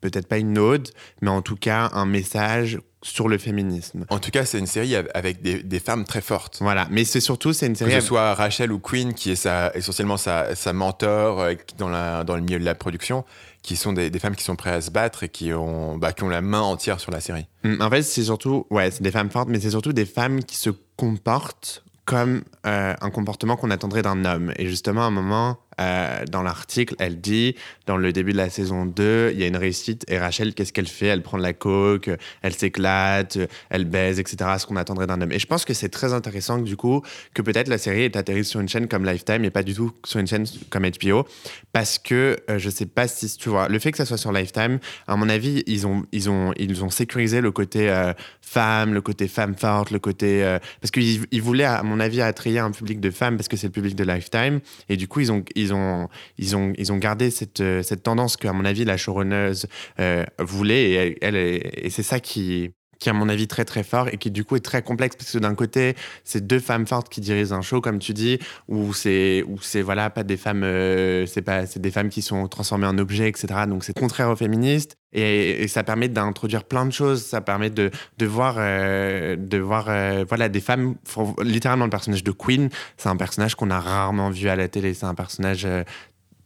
[0.00, 0.88] peut-être pas une ode,
[1.22, 4.04] mais en tout cas un message sur le féminisme.
[4.08, 6.58] En tout cas, c'est une série avec des, des, femmes très fortes.
[6.60, 9.36] Voilà, mais c'est surtout c'est une série que ce soit Rachel ou Queen qui est
[9.36, 13.24] sa, essentiellement sa, sa mentor euh, dans, la, dans le milieu de la production,
[13.62, 16.12] qui sont des, des, femmes qui sont prêtes à se battre et qui ont, bah,
[16.12, 17.46] qui ont la main entière sur la série.
[17.80, 20.56] En fait, c'est surtout ouais, c'est des femmes fortes, mais c'est surtout des femmes qui
[20.56, 24.52] se comportent comme euh, un comportement qu'on attendrait d'un homme.
[24.56, 27.54] Et justement, à un moment, euh, dans l'article, elle dit,
[27.86, 30.72] dans le début de la saison 2, il y a une réussite, et Rachel, qu'est-ce
[30.72, 31.06] qu'elle fait?
[31.06, 32.10] Elle prend de la coke,
[32.42, 33.38] elle s'éclate,
[33.70, 35.32] elle baise, etc., ce qu'on attendrait d'un homme.
[35.32, 37.02] Et je pense que c'est très intéressant, du coup,
[37.34, 39.92] que peut-être la série est atterrie sur une chaîne comme Lifetime, et pas du tout
[40.04, 41.26] sur une chaîne comme HBO,
[41.72, 44.32] parce que euh, je sais pas si, tu vois, le fait que ça soit sur
[44.32, 48.94] Lifetime, à mon avis, ils ont, ils ont, ils ont sécurisé le côté euh, femme,
[48.94, 50.42] le côté femme forte, le côté...
[50.42, 53.56] euh, parce qu'ils ils voulaient, à mon avis, attirer un public de femmes, parce que
[53.56, 55.44] c'est le public de Lifetime, et du coup, ils ont...
[55.74, 56.08] ont,
[56.38, 59.66] ils ont, ils ont gardé cette, cette tendance qu'à mon avis, la showrunneuse
[60.00, 60.90] euh, voulait.
[60.90, 64.30] Et, elle, et c'est ça qui, qui, à mon avis, très très fort et qui,
[64.30, 67.54] du coup, est très complexe parce que d'un côté, c'est deux femmes fortes qui dirigent
[67.54, 71.66] un show, comme tu dis, où c'est, c'est voilà, pas des femmes, euh, c'est pas,
[71.66, 73.46] c'est des femmes qui sont transformées en objets, etc.
[73.68, 74.96] Donc, c'est contraire aux féministes.
[75.12, 77.22] Et, ça permet d'introduire plein de choses.
[77.24, 80.96] Ça permet de, de voir, euh, de voir euh, voilà, des femmes.
[81.42, 84.94] Littéralement, le personnage de Queen, c'est un personnage qu'on a rarement vu à la télé.
[84.94, 85.66] C'est un personnage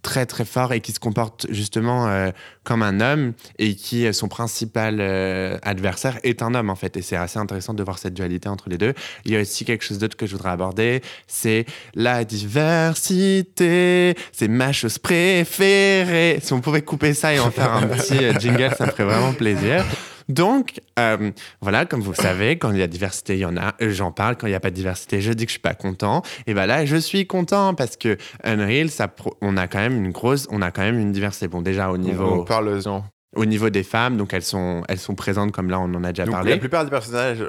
[0.02, 2.30] très très fort et qui se comporte justement euh,
[2.64, 6.96] comme un homme et qui son principal euh, adversaire est un homme en fait.
[6.96, 8.94] Et c'est assez intéressant de voir cette dualité entre les deux.
[9.24, 11.02] Il y a aussi quelque chose d'autre que je voudrais aborder.
[11.26, 14.14] C'est la diversité.
[14.32, 16.38] C'est ma chose préférée.
[16.42, 19.04] Si on pouvait couper ça et en faire un petit euh, jingle ça me ferait
[19.04, 19.84] vraiment plaisir
[20.30, 23.56] donc, euh, voilà, comme vous le savez, quand il y a diversité, il y en
[23.56, 24.36] a, j'en parle.
[24.36, 26.22] Quand il n'y a pas de diversité, je dis que je suis pas content.
[26.46, 30.12] Et ben là, je suis content parce que Unreal, ça, on a quand même une
[30.12, 31.48] grosse, on a quand même une diversité.
[31.48, 32.44] Bon, déjà au niveau.
[32.44, 33.04] Parle-en.
[33.36, 36.10] Au niveau des femmes, donc elles sont, elles sont présentes comme là, on en a
[36.12, 36.50] déjà donc, parlé.
[36.50, 37.44] La plupart des personnages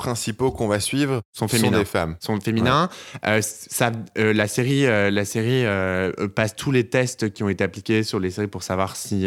[0.00, 1.72] principaux qu'on va suivre sont féminins.
[1.72, 2.16] Sont des femmes.
[2.20, 2.88] Sont féminins.
[3.22, 3.38] Ouais.
[3.38, 5.66] Euh, ça, euh, la série, euh, la série
[6.34, 9.26] passe tous les tests qui ont été appliqués sur les séries pour savoir si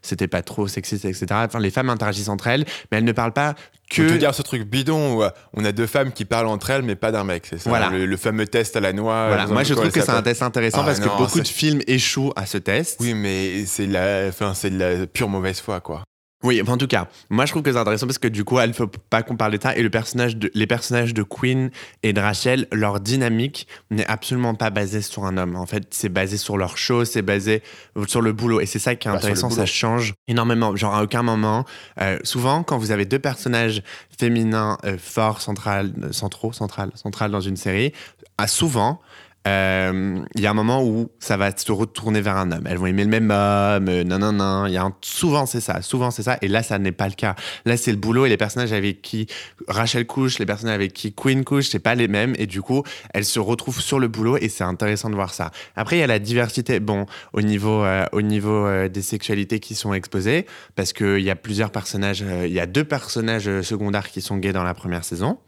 [0.00, 1.26] c'était pas trop sexiste, etc.
[1.32, 3.54] Enfin, les femmes interagissent entre elles, mais elles ne parlent pas
[3.90, 4.02] que.
[4.02, 6.82] On peut dire ce truc bidon où on a deux femmes qui parlent entre elles,
[6.82, 7.46] mais pas d'un mec.
[7.48, 7.68] C'est ça?
[7.68, 7.90] Voilà.
[7.90, 9.28] Le, le, fameux test à la noix.
[9.28, 9.46] Voilà.
[9.46, 11.82] Moi, je trouve que c'est un test intéressant ah, parce non, que beaucoup de films
[11.86, 12.96] échouent à ce test.
[13.00, 16.02] Oui, mais c'est la, enfin, c'est de la pure mauvaise foi, quoi.
[16.42, 18.68] Oui, en tout cas, moi je trouve que c'est intéressant parce que du coup, il
[18.68, 19.74] ne faut pas qu'on parle de ça.
[19.76, 21.70] Et le personnage de, les personnages de Queen
[22.02, 25.56] et de Rachel, leur dynamique n'est absolument pas basée sur un homme.
[25.56, 27.62] En fait, c'est basé sur leur show, c'est basé
[28.06, 28.60] sur le boulot.
[28.60, 30.76] Et c'est ça qui est bah, intéressant, ça change énormément.
[30.76, 31.64] Genre, à aucun moment,
[32.02, 33.82] euh, souvent, quand vous avez deux personnages
[34.18, 37.92] féminins euh, forts, central, centraux, central, central dans une série,
[38.36, 39.00] à souvent,
[39.46, 42.66] il euh, y a un moment où ça va se retourner vers un homme.
[42.66, 44.64] Elles vont aimer le même homme, euh, non, non, non.
[44.64, 46.38] Il y a souvent c'est ça, souvent c'est ça.
[46.40, 47.34] Et là, ça n'est pas le cas.
[47.66, 49.26] Là, c'est le boulot et les personnages avec qui
[49.68, 52.34] Rachel couche, les personnages avec qui Queen couche, c'est pas les mêmes.
[52.38, 55.50] Et du coup, elles se retrouvent sur le boulot et c'est intéressant de voir ça.
[55.76, 56.80] Après, il y a la diversité.
[56.80, 57.04] Bon,
[57.34, 61.70] au niveau, euh, au niveau des sexualités qui sont exposées, parce qu'il y a plusieurs
[61.70, 62.24] personnages.
[62.44, 65.38] Il y a deux personnages secondaires qui sont gays dans la première saison.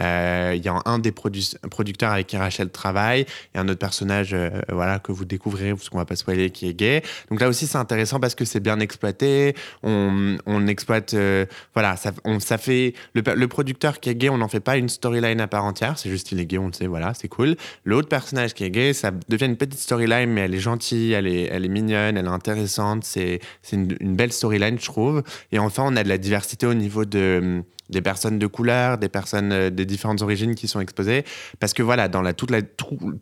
[0.00, 1.40] Il y a un des produ
[1.70, 5.88] producteurs avec qui Rachel travaille et un autre personnage, euh, voilà, que vous découvrez, parce
[5.88, 7.02] qu'on va pas spoiler, qui est gay.
[7.30, 9.54] Donc là aussi, c'est intéressant parce que c'est bien exploité.
[9.82, 14.38] On, on exploite, euh, voilà, ça, on, ça fait le, producteur qui est gay, on
[14.38, 15.98] n'en fait pas une storyline à part entière.
[15.98, 17.56] C'est juste il est gay, on le sait, voilà, c'est cool.
[17.84, 21.26] L'autre personnage qui est gay, ça devient une petite storyline, mais elle est gentille, elle
[21.26, 23.04] est, elle est mignonne, elle est intéressante.
[23.04, 23.40] C'est,
[23.72, 25.22] une, une belle storyline, je trouve.
[25.52, 29.08] Et enfin, on a de la diversité au niveau de des personnes de couleur, des
[29.08, 31.24] personnes euh, de différentes origines qui sont exposées.
[31.60, 32.50] Parce que voilà, dans la, toute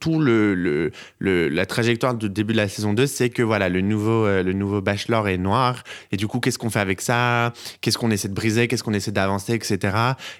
[0.01, 3.69] tout le, le, le- la trajectoire du début de la saison 2, c'est que voilà,
[3.69, 5.85] le nouveau, euh, le nouveau bachelor est noir.
[6.11, 7.53] Et du coup, qu'est-ce qu'on fait avec ça?
[7.81, 8.69] Qu'est-ce qu'on essaie de briser?
[8.69, 9.79] Qu'est-ce qu'on essaie d'avancer, etc.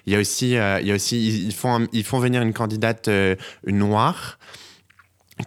[0.05, 2.53] Il y a aussi, euh, il y a aussi ils, font, ils font venir une
[2.53, 3.35] candidate euh,
[3.67, 4.37] noire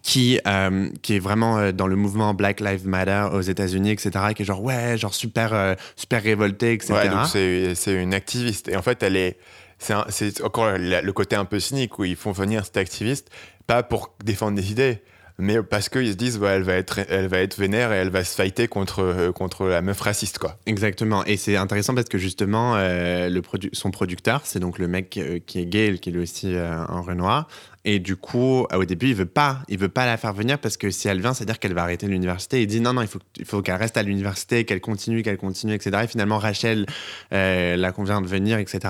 [0.03, 4.43] qui, euh, qui est vraiment dans le mouvement Black Lives Matter aux États-Unis, etc., qui
[4.43, 6.93] est genre, ouais, genre super, euh, super révolté, etc.
[7.35, 8.69] Ouais, c'est une activiste.
[8.69, 9.39] Et en fait, elle est.
[9.79, 13.29] C'est encore la- le côté un peu cynique où ils font venir cette activiste,
[13.67, 15.03] pas pour défendre des idées,
[15.39, 18.09] mais parce qu'ils se disent, ouais, elle, va être, elle va être vénère et elle
[18.09, 20.57] va se fighter contre, euh, contre la meuf raciste, quoi.
[20.67, 21.25] Exactement.
[21.27, 23.29] Et c'est intéressant parce que justement, euh,
[23.73, 27.01] son producteur, c'est donc le mec euh, qui est gay, qui est lui aussi un
[27.01, 27.49] Renoir.
[27.89, 30.59] Et du coup, euh, au début, il veut pas, il veut pas la faire venir
[30.59, 32.61] parce que si elle vient, c'est-à-dire qu'elle va arrêter l'université.
[32.61, 35.37] Il dit non, non, il faut, il faut qu'elle reste à l'université, qu'elle continue, qu'elle
[35.39, 36.01] continue, etc.
[36.03, 36.85] Et finalement, Rachel
[37.33, 38.81] euh, la convient de venir, etc.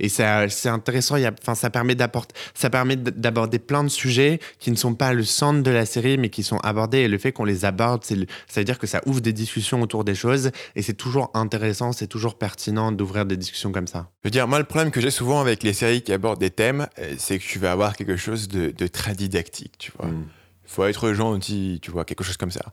[0.00, 0.24] Et c'est
[0.68, 1.16] intéressant.
[1.40, 5.22] Enfin, ça permet d'apporter, ça permet d'aborder plein de sujets qui ne sont pas le
[5.22, 6.98] centre de la série, mais qui sont abordés.
[6.98, 9.80] Et le fait qu'on les aborde, le- ça veut dire que ça ouvre des discussions
[9.80, 10.50] autour des choses.
[10.74, 14.10] Et c'est toujours intéressant, c'est toujours pertinent d'ouvrir des discussions comme ça.
[14.24, 16.50] Je veux dire, moi, le problème que j'ai souvent avec les séries qui abordent des
[16.50, 20.10] thèmes, euh, c'est que tu vas avoir quelque chose de, de très didactique, tu vois.
[20.10, 20.28] Mm.
[20.64, 22.64] Il faut être gentil, tu vois, quelque chose comme ça.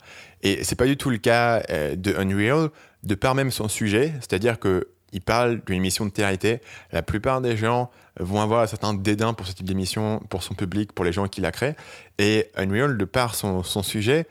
[0.44, 2.70] Et c'est pas du tout le cas euh, de Unreal,
[3.04, 7.42] de par même son sujet, c'est-à-dire que il parle d'une émission de télé La plupart
[7.42, 11.06] des gens vont avoir un certain dédain pour ce type d'émission, pour son public, pour
[11.06, 11.76] les gens qui la créent.
[12.18, 14.28] Et Unreal, de par son, son sujet,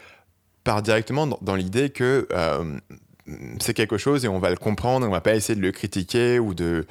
[0.65, 2.79] part directement dans, dans l'idée que euh,
[3.61, 6.39] c'est quelque chose et on va le comprendre, on va pas essayer de le critiquer
[6.39, 6.87] ou de.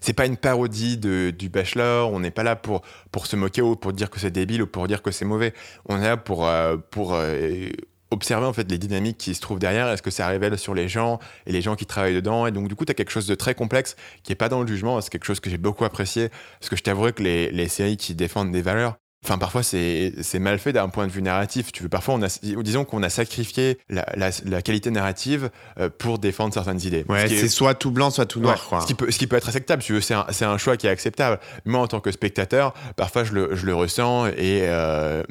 [0.00, 3.62] C'est pas une parodie de, du Bachelor, on n'est pas là pour, pour se moquer
[3.62, 5.52] ou pour dire que c'est débile ou pour dire que c'est mauvais.
[5.86, 7.68] On est là pour, euh, pour euh,
[8.10, 10.88] observer en fait les dynamiques qui se trouvent derrière, est-ce que ça révèle sur les
[10.88, 12.46] gens et les gens qui travaillent dedans?
[12.46, 14.60] Et donc, du coup, tu as quelque chose de très complexe qui est pas dans
[14.60, 17.50] le jugement, c'est quelque chose que j'ai beaucoup apprécié parce que je t'avouerai que les,
[17.50, 21.22] les séries qui défendent des valeurs, Enfin, parfois, c'est mal fait d'un point de vue
[21.22, 21.72] narratif.
[21.72, 22.28] Tu veux, parfois, on a,
[22.62, 27.06] disons qu'on a sacrifié la, la, la qualité narrative euh, pour défendre certaines idées.
[27.08, 28.80] Ouais, Ce c'est soit tout blanc, soit tout noir, Ouais, quoi.
[28.82, 30.90] Ce qui, peut, ce qui peut être acceptable, tu veux, c'est un, choix qui est
[30.90, 31.40] acceptable.
[31.64, 35.22] Moi, en tant que spectateur, parfois, je le, je le ressens et, euh,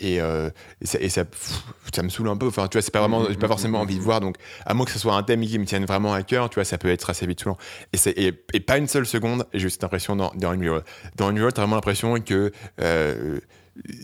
[0.00, 1.62] et, euh, et ça, et ça, pff,
[1.94, 2.48] ça me saoule un peu.
[2.48, 4.20] Enfin, tu vois, c'est pas vraiment, j'ai pas forcément envie de voir.
[4.20, 6.56] Donc, à moins que ce soit un thème qui me tienne vraiment à cœur, tu
[6.56, 7.58] vois, ça peut être assez vite saoulant.
[7.92, 10.82] Et, et, et pas une seule seconde, j'ai eu cette impression dans, dans Unreal.
[11.14, 12.50] Dans Unreal, t'as vraiment l'impression que.
[12.80, 13.35] euh,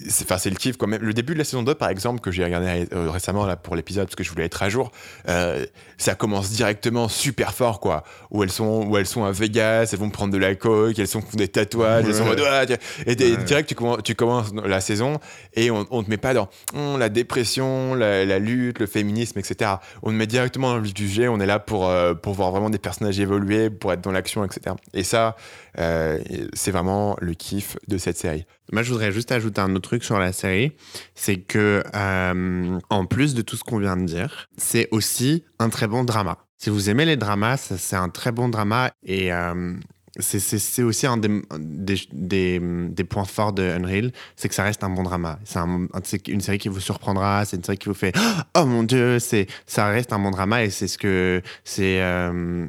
[0.09, 1.03] c'est enfin, c'est le kiff quand même.
[1.03, 3.77] Le début de la saison 2, par exemple, que j'ai regardé euh, récemment là, pour
[3.77, 4.93] l'épisode parce que je voulais être à jour,
[5.29, 8.05] euh, ça commence directement super fort, quoi.
[8.31, 11.09] Où elles, sont, où elles sont à Vegas, elles vont prendre de la coke, elles
[11.09, 12.65] sont, font des tatouages, elles sont en mode, Ah.
[13.07, 15.19] Et direct, tu commences, tu commences la saison
[15.55, 19.39] et on, on te met pas dans hum, la dépression, la, la lutte, le féminisme,
[19.39, 19.73] etc.
[20.03, 21.29] On te met directement dans le sujet.
[21.29, 24.45] On est là pour, euh, pour voir vraiment des personnages évoluer, pour être dans l'action,
[24.45, 24.77] etc.
[24.95, 25.37] Et ça,
[25.79, 26.19] euh,
[26.53, 28.45] c'est vraiment le kiff de cette série.
[28.73, 30.73] Moi, je voudrais juste ajouter un autre truc sur la série,
[31.15, 35.69] c'est que euh, en plus de tout ce qu'on vient de dire, c'est aussi un
[35.69, 36.39] très bon drama.
[36.59, 39.75] Si vous aimez les dramas, c'est un très bon drama et euh,
[40.19, 45.39] c'est- aussi un des, points forts de Unreal, c'est que ça reste un bon drama.
[45.45, 48.15] C'est un- c'est une série qui vous surprendra, c'est une série qui vous fait
[48.57, 49.19] oh mon dieu,
[49.67, 52.67] ça reste un bon drama et c'est ce que c'est euh,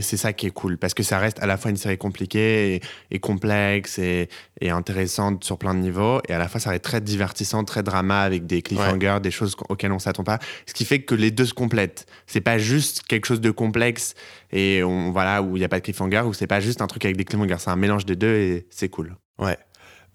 [0.00, 2.76] c'est ça qui est cool parce que ça reste à la fois une série compliquée
[2.76, 2.80] et,
[3.10, 4.28] et complexe et,
[4.62, 7.82] et intéressante sur plein de niveaux et à la fois ça reste très divertissant, très
[7.82, 11.32] drama avec des cliffhangers, des choses auxquelles on s'attend pas, ce qui fait que les
[11.32, 12.06] deux se complètent.
[12.26, 14.14] C'est pas juste quelque chose de complexe
[14.52, 16.86] et on voilà où il y a pas de cliffhanger ou c'est pas juste un
[16.86, 19.16] truc avec des cliffhangers, c'est un mélange des deux et c'est cool.
[19.38, 19.58] Ouais.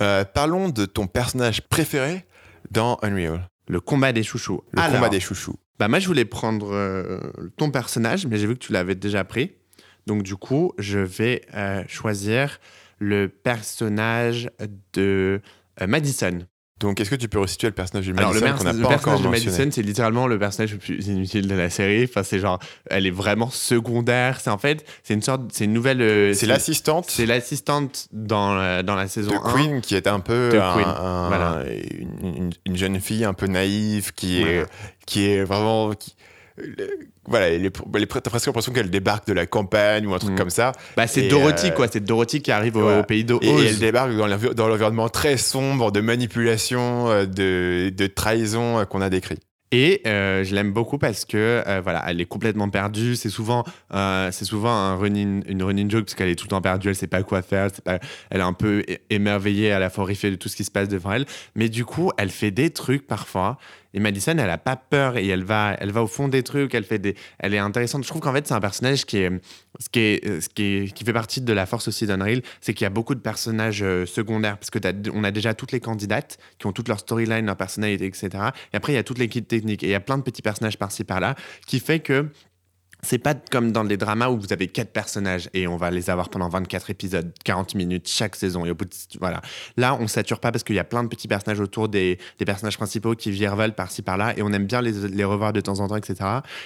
[0.01, 2.25] Euh, parlons de ton personnage préféré
[2.71, 3.49] dans Unreal.
[3.67, 4.61] Le combat des chouchous.
[4.71, 5.55] Le Alors, combat des chouchous.
[5.77, 7.19] Bah moi je voulais prendre euh,
[7.57, 9.51] ton personnage, mais j'ai vu que tu l'avais déjà pris.
[10.05, 12.59] Donc du coup, je vais euh, choisir
[12.99, 14.49] le personnage
[14.93, 15.41] de
[15.81, 16.39] euh, Madison.
[16.79, 18.83] Donc, est-ce que tu peux resituer le personnage de Alors le, Madison qu'on perso- le
[18.83, 22.03] pas personnage de Madison, c'est littéralement le personnage le plus inutile de la série.
[22.03, 22.59] Enfin, c'est genre,
[22.91, 24.39] elle est vraiment secondaire.
[24.39, 26.01] C'est en fait, c'est une sorte, c'est une nouvelle.
[26.03, 27.05] euh, C'est l'assistante?
[27.09, 29.53] C'est l'assistante dans la, dans la saison de 1.
[29.55, 31.63] Queen qui est un peu De un- Queen, un- voilà.
[32.21, 34.63] une, une- une jeune fille un peu naïve qui est,
[35.07, 35.93] qui est vraiment.
[35.95, 36.15] qui-
[37.25, 40.37] voilà, les, les, t'as presque l'impression qu'elle débarque de la campagne ou un truc Mm.
[40.37, 40.71] comme ça.
[40.95, 41.87] Bah, c'est Dorothy, euh, quoi.
[41.91, 45.37] C'est Dorothy qui arrive au, pays de Et, elle débarque dans l'envi- dans l'environnement très
[45.37, 49.37] sombre de manipulation, euh, de, de trahison euh, qu'on a décrit.
[49.73, 53.17] Et euh, je l'aime beaucoup parce que euh, voilà, elle est complètement perdue.
[53.17, 56.51] C'est souvent, euh, c'est souvent un running, une running joke parce qu'elle est tout le
[56.51, 56.87] temps perdue.
[56.87, 57.67] Elle sait pas quoi faire.
[57.83, 60.71] Pas, elle est un peu émerveillée, à la fois horrifiée de tout ce qui se
[60.71, 61.25] passe devant elle.
[61.55, 63.57] Mais du coup, elle fait des trucs parfois.
[63.97, 66.75] Et Madison, elle a pas peur et elle va, elle va au fond des trucs.
[66.75, 68.03] Elle fait des, elle est intéressante.
[68.03, 69.31] Je trouve qu'en fait, c'est un personnage qui est,
[69.91, 72.85] qui est, euh, qui est, qui fait partie de la force aussi d'Unreal, c'est qu'il
[72.85, 74.77] y a beaucoup de personnages euh, secondaires parce que
[75.11, 78.29] on a déjà toutes les candidates qui ont toute leur storyline, leur personnalité, etc.
[78.71, 80.43] Et après, il y a toute l'équipe technique et il y a plein de petits
[80.43, 81.33] personnages par-ci par-là
[81.65, 82.27] qui fait que
[83.03, 86.09] c'est pas comme dans les dramas où vous avez quatre personnages et on va les
[86.09, 88.65] avoir pendant 24 épisodes, 40 minutes chaque saison.
[88.65, 89.41] Et au bout de, voilà.
[89.77, 92.45] Là, on sature pas parce qu'il y a plein de petits personnages autour des, des
[92.45, 95.79] personnages principaux qui virevolent par-ci par-là et on aime bien les, les revoir de temps
[95.79, 96.15] en temps, etc.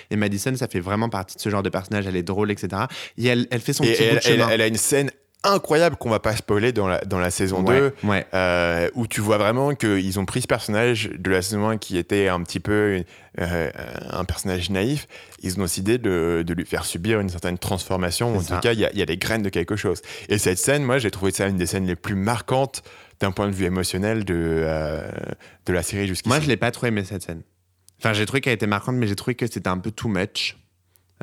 [0.10, 2.08] Et Madison, ça fait vraiment partie de ce genre de personnage.
[2.08, 2.84] Elle est drôle, etc.
[3.18, 4.48] Et elle, elle fait son Et petit bout de chemin.
[4.48, 5.12] elle- elle a une scène
[5.44, 8.26] incroyable qu'on va pas spoiler dans la, dans la saison Ouais, 2, ouais.
[8.34, 11.98] euh, où tu vois vraiment qu'ils ont pris ce personnage de la saison 1 qui
[11.98, 13.04] était un petit peu
[13.40, 13.72] euh,
[14.12, 15.08] un personnage naïf,
[15.42, 18.56] ils ont décidé de, de lui faire subir une certaine transformation, en ça.
[18.56, 20.02] tout cas il y, a- y a des graines de quelque chose.
[20.30, 22.84] Et cette scène, moi j'ai trouvé ça une des scènes les plus marquantes
[23.20, 25.10] d'un point de vue émotionnel de, euh,
[25.66, 26.30] de la série jusqu'ici.
[26.30, 27.42] Moi, je l'ai pas trop aimé cette scène.
[28.00, 30.58] Enfin, j'ai trouvé qu'elle était marquante, mais j'ai trouvé que c'était un peu too much.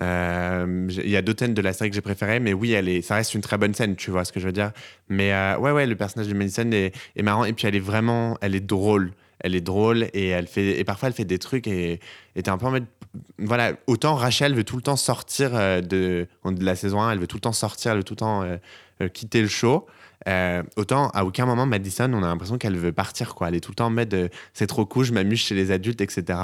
[0.03, 3.17] Euh, Il y a d'autres scènes de la série que j'ai préférées, mais oui, ça
[3.17, 4.73] reste une très bonne scène, tu vois ce que je veux dire.
[5.09, 8.37] Mais euh, ouais, ouais, le personnage de Madison est, marrant et puis elle est vraiment,
[8.41, 9.13] elle est drôle.
[9.41, 12.01] Elle est drôle et elle fait, et parfois elle fait des trucs et
[12.35, 12.87] t'es un peu en mode,
[13.39, 17.29] voilà, autant Rachel veut tout le temps sortir euh, de, la saison 1, elle veut
[17.29, 18.59] tout le temps sortir, elle veut tout le temps
[19.15, 19.87] quitter le show.
[20.77, 23.71] Autant à aucun moment Madison on a l'impression qu'elle veut partir quoi elle est tout
[23.71, 26.39] le temps en mode c'est trop cool je m'amuse chez les adultes etc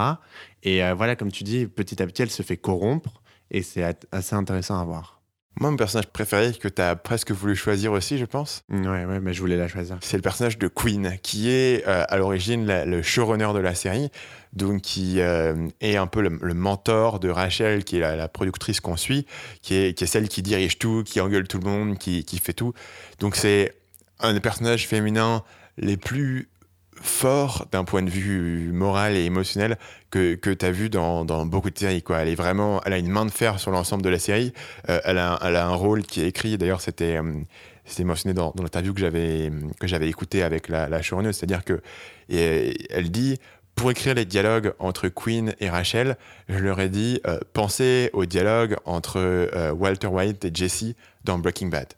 [0.62, 4.34] et voilà comme tu dis petit à petit elle se fait corrompre et c'est assez
[4.34, 5.20] intéressant à voir.
[5.60, 9.20] Moi, mon personnage préféré que tu as presque voulu choisir aussi, je pense, ouais ouais
[9.20, 9.98] mais je voulais la choisir.
[10.00, 14.10] C'est le personnage de Queen, qui est euh, à l'origine le showrunner de la série,
[14.52, 18.26] donc qui euh, est un peu le, le mentor de Rachel, qui est la, la
[18.26, 19.26] productrice qu'on suit,
[19.62, 22.38] qui est, qui est celle qui dirige tout, qui engueule tout le monde, qui, qui
[22.38, 22.72] fait tout.
[23.20, 23.74] Donc c'est
[24.18, 25.44] un des personnages féminins
[25.76, 26.48] les plus
[27.06, 29.76] forts d'un point de vue moral et émotionnel
[30.10, 32.02] que, que tu as vu dans, dans beaucoup de séries.
[32.02, 32.18] Quoi.
[32.18, 34.52] Elle, est vraiment, elle a une main de fer sur l'ensemble de la série.
[34.88, 37.16] Euh, elle, a, elle a un rôle qui est écrit, d'ailleurs c'était...
[37.16, 37.32] euh,
[37.86, 39.00] c'était mentionné dans, dans l'interview que
[39.86, 41.82] j'avais écouté avec la, la c'est-à-dire que
[42.30, 43.38] elle dit
[43.74, 46.16] pour écrire les dialogues entre Queen et Rachel,
[46.48, 51.68] je leur ai dit euh, pensez au dialogue entre Walter White et Jesse dans Breaking
[51.68, 51.88] Bad.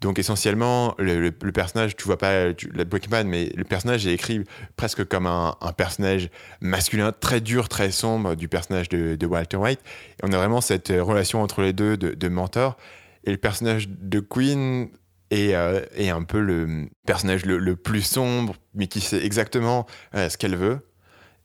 [0.00, 4.44] Donc essentiellement, le, personnage, tu vois pas tu- Breaking Bad, mais le personnage est écrit
[4.76, 6.30] presque comme un, personnage
[6.62, 9.80] masculin très dur, très sombre du personnage de, Walter White.
[10.18, 12.78] Et on a vraiment cette euh, relation entre les deux de, mentor.
[13.24, 14.88] Et le personnage de Queen
[15.30, 20.30] est, euh, est un peu le personnage le, plus sombre, mais qui sait exactement euh,
[20.30, 20.80] ce qu'elle veut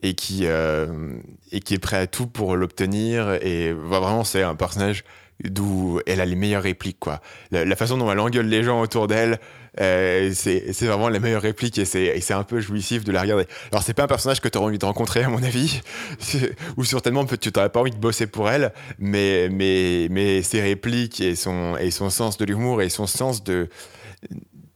[0.02, 3.39] et qui, et qui est prêt à tout pour l'obtenir.
[3.41, 5.04] Et bah, vraiment, c'est un personnage
[5.43, 7.00] d'où elle a les meilleures répliques.
[7.00, 7.21] Quoi.
[7.52, 9.39] La, façon dont elle engueule les gens autour d'elle,
[9.82, 13.45] euh, c'est vraiment la meilleure réplique et c'est un peu jouissif de la regarder.
[13.71, 15.82] Alors, c'est pas un personnage que tu aurais envie de rencontrer, à mon avis,
[16.78, 21.19] ou certainement tu n'aurais pas envie de bosser pour elle, mais, mais, mais ses répliques
[21.21, 23.69] et son, et son sens de l'humour et son sens de,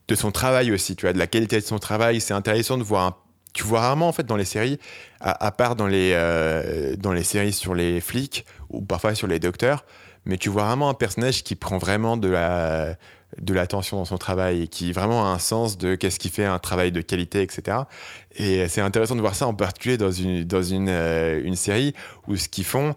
[0.08, 2.84] de son travail aussi, tu vois, de la qualité de son travail, c'est intéressant de
[2.84, 3.15] voir un
[3.54, 4.80] tu vois rarement en fait dans les séries,
[5.19, 9.28] à, à part dans les, euh, dans les séries sur les flics ou parfois sur
[9.28, 9.86] les docteurs,
[10.30, 12.96] mais tu vois vraiment un personnage qui prend vraiment de la
[13.39, 16.46] de l'attention dans son travail et qui vraiment a un sens de qu'est-ce qui fait
[16.46, 17.78] un travail de qualité, etc.
[18.36, 21.94] Et c'est intéressant de voir ça en particulier dans une, dans une, euh, une série
[22.28, 22.96] où ce qu'ils font,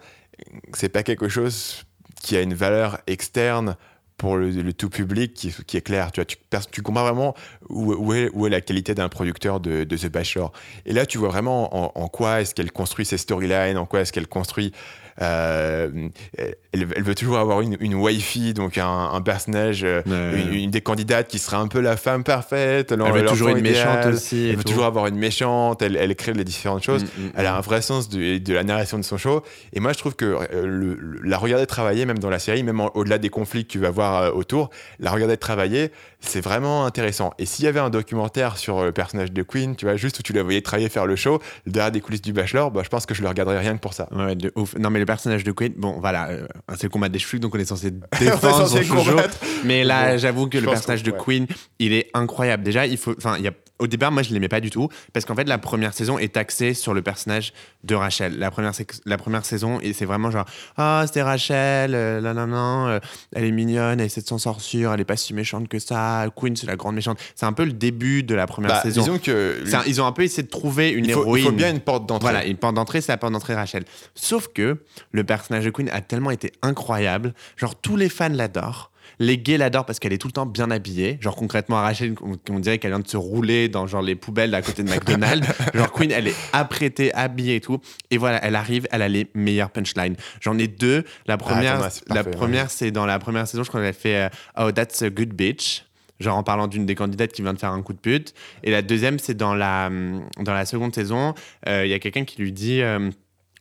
[0.73, 1.85] c'est pas quelque chose
[2.23, 3.77] qui a une valeur externe
[4.16, 6.12] pour le, tout public qui, qui est clair.
[6.12, 6.37] Tu, vois, tu,
[6.71, 7.35] tu comprends vraiment
[7.68, 10.53] où, est, où est la qualité d'un producteur de, de The Bachelor.
[10.87, 14.01] Et là, tu vois vraiment en, en quoi est-ce qu'elle construit ses storylines, en quoi
[14.01, 14.73] est-ce qu'elle construit.
[15.20, 20.40] Euh, elle, elle veut toujours avoir une, une wifi, donc un, un personnage, euh, Ouais.
[20.42, 22.92] une, une des candidates qui sera un peu la femme parfaite.
[22.92, 24.70] Elle veut toujours une méchante aussi Elle veut tout.
[24.70, 25.83] toujours avoir une méchante.
[25.83, 27.05] Elle, elle crée les différentes choses.
[27.05, 29.42] Mm, mm, Elle a un vrai sens de, de la narration de son show.
[29.72, 32.62] Et moi, je trouve que euh, le- le- la regarder travailler, même dans la série,
[32.62, 37.33] même au-delà des conflits que tu vas voir autour, la regarder travailler, c'est vraiment intéressant.
[37.38, 40.22] Et s'il y avait un documentaire sur le personnage de Queen, tu vois, juste où
[40.22, 43.07] tu la voyais travailler, faire le show, derrière des coulisses du Bachelor, bah, je pense
[43.07, 44.09] que je le regarderais rien que pour ça.
[44.12, 44.75] Ouais, de ouf.
[44.79, 47.55] Non, mais le personnage de Queen, bon, voilà, euh, c'est le combat des cheveux, donc
[47.55, 49.17] on est censé défendre son shoujo.
[49.65, 51.19] Mais là, j'avoue que je le personnage que- de ouais.
[51.25, 51.47] Queen,
[51.79, 52.62] il est incroyable.
[52.62, 54.88] Déjà, il faut, enfin, il y a, au départ, moi, je l'aimais pas du tout
[55.12, 57.52] parce qu'en fait, la première saison est axée sur le personnage
[57.85, 58.38] de Rachel.
[58.38, 58.72] La première,
[59.06, 60.44] la première saison, et c'est vraiment genre
[60.76, 63.00] ah c'était Rachel, euh, là non non, euh,
[63.35, 66.26] elle est mignonne, elle essaie de s'en sortir, elle est pas si méchante que ça.
[66.37, 67.18] Queen, c'est la grande méchante.
[67.35, 69.00] C'est un peu le début de la première Bah, saison.
[69.02, 71.22] disons que C'est un- ils ont un peu essayé de trouver une il faut, il
[71.40, 71.44] héroïne.
[71.46, 72.30] faut bien une porte d'entrée.
[72.30, 73.85] Voilà, une porte d'entrée, c'est la porte d'entrée Rachel.
[74.14, 74.78] Sauf que
[75.11, 77.35] le personnage de Queen a tellement été incroyable.
[77.56, 78.91] Genre, tous les fans l'adorent.
[79.22, 81.16] Les gays l'adorent parce qu'elle est tout le temps bien habillée.
[81.20, 84.52] Genre, concrètement, Rachel, on, on dirait qu'elle vient de se rouler dans genre les poubelles
[84.52, 85.46] à côté de McDonald's.
[85.74, 87.78] genre, Queen, elle est apprêtée, habillée et tout.
[88.11, 90.16] Et voilà, elle arrive, elle a les meilleures punchlines.
[90.40, 91.04] J'en ai deux.
[91.26, 93.90] La première, Thomas, c'est la parfait, première c'est dans la première saison, je crois qu'elle
[93.90, 95.85] a fait euh, Oh, that's a good bitch.
[96.18, 98.35] Genre en parlant d'une des candidates qui vient de faire un coup de pute.
[98.64, 101.35] Et la deuxième, c'est dans la, hum, dans la seconde saison.
[101.68, 103.08] euh, Il y a quelqu'un qui lui dit euh,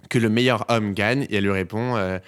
[0.10, 1.28] que le meilleur homme gagne.
[1.30, 2.20] Et elle lui répond euh,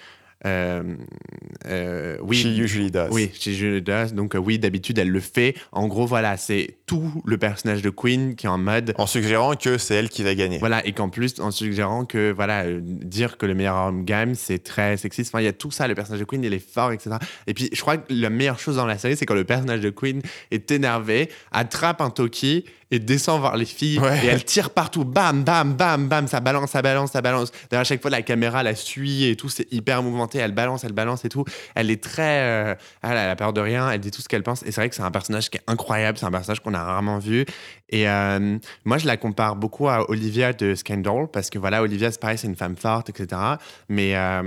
[0.44, 2.36] Oui.
[2.36, 3.08] She usually does.
[3.10, 4.12] Oui, she usually does.
[4.12, 5.54] Donc, euh, oui, d'habitude, elle le fait.
[5.72, 8.94] En gros, voilà, c'est tout le personnage de Queen qui est en mode.
[8.98, 10.58] En suggérant que c'est elle qui va gagner.
[10.58, 14.34] Voilà, et qu'en plus, en suggérant que, voilà, euh, dire que le meilleur homme gagne,
[14.34, 15.30] c'est très sexiste.
[15.34, 17.16] Enfin, il y a tout ça, le personnage de Queen, il est fort, etc.
[17.46, 19.80] Et puis, je crois que la meilleure chose dans la série, c'est quand le personnage
[19.80, 24.24] de Queen est énervé, attrape un Toki et descend voir les filles, Ouais.
[24.24, 27.50] et elle tire partout, bam, bam, bam, bam, ça balance, ça balance, ça balance.
[27.70, 30.84] D'ailleurs, à chaque fois, la caméra la suit et tout, c'est hyper mouvementé, elle balance,
[30.84, 31.44] elle balance et tout.
[31.74, 32.40] Elle est très.
[32.40, 34.62] euh, elle a peur de rien, elle dit tout ce qu'elle pense.
[34.62, 36.82] Et c'est vrai que c'est un personnage qui est incroyable, c'est un personnage qu'on a
[36.82, 37.44] rarement vu.
[37.90, 42.10] Et euh, moi, je la compare beaucoup à Olivia de Scandal, parce que voilà, Olivia,
[42.10, 43.40] c'est pareil, c'est une femme forte, etc.
[43.88, 44.42] Mais, euh,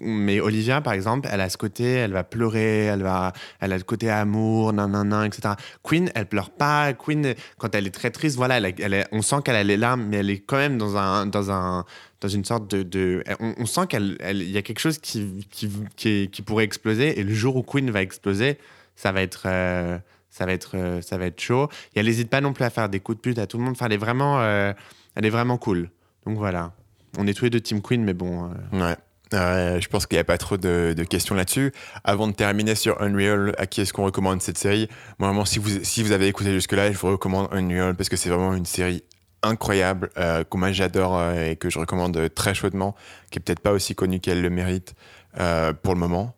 [0.00, 3.76] mais Olivia, par exemple, elle a ce côté, elle va pleurer, elle, va, elle a
[3.76, 5.54] le côté amour, nan, nan, nan, etc.
[5.82, 6.92] Queen, elle pleure pas.
[6.92, 10.16] Queen, quand elle est très triste, voilà, elle on sent qu'elle a les larmes, mais
[10.16, 11.26] elle est quand même dans un.
[11.26, 11.84] Dans un
[12.20, 16.28] dans une sorte de, on, sent qu'elle elle- il y a quelque chose qui, qui,
[16.30, 18.58] qui, pourrait exploser et le jour où Queen va exploser
[18.94, 19.98] ça va être euh,
[20.30, 22.70] ça va être euh, ça va être chaud et elle n'hésite pas non plus à
[22.70, 24.72] faire des coups de pute à tout le monde enfin elle est vraiment euh,
[25.16, 25.90] elle est vraiment cool
[26.24, 26.70] donc voilà
[27.18, 28.94] on est tous les deux Team Queen mais bon Ouais.
[29.34, 31.72] Euh, je pense qu'il n'y a pas trop de, de questions là-dessus.
[32.04, 34.88] Avant de terminer sur Unreal, à qui est-ce qu'on recommande cette série?
[35.18, 38.16] Moi, vraiment, si vous, si vous avez écouté jusque-là, je vous recommande Unreal parce que
[38.16, 39.02] c'est vraiment une série
[39.44, 42.94] incroyable euh, que moi j'adore euh, et que je recommande euh, très chaudement,
[43.30, 44.94] qui est peut-être pas aussi connue qu'elle le mérite
[45.40, 46.36] euh, pour le moment.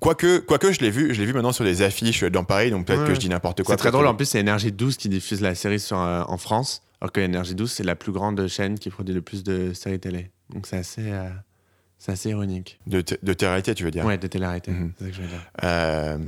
[0.00, 2.86] Quoique, quoique je l'ai vu, je l'ai vu maintenant sur des affiches dans Paris, donc
[2.86, 3.08] peut-être Ouais.
[3.08, 3.74] que je dis n'importe quoi.
[3.74, 6.36] c'est très drôle que- en plus c'est Énergie 12 qui diffuse la série sur, en
[6.38, 9.72] France alors que Énergie 12 c'est la plus grande chaîne qui produit le plus de
[9.74, 11.10] séries télé donc c'est assez
[12.04, 14.04] c'est assez ironique De, de télé-réalité, tu veux dire?
[14.04, 14.92] Ouais de télé-réalité Mhm.
[14.98, 16.18] c'est ça que je veux dire Euh,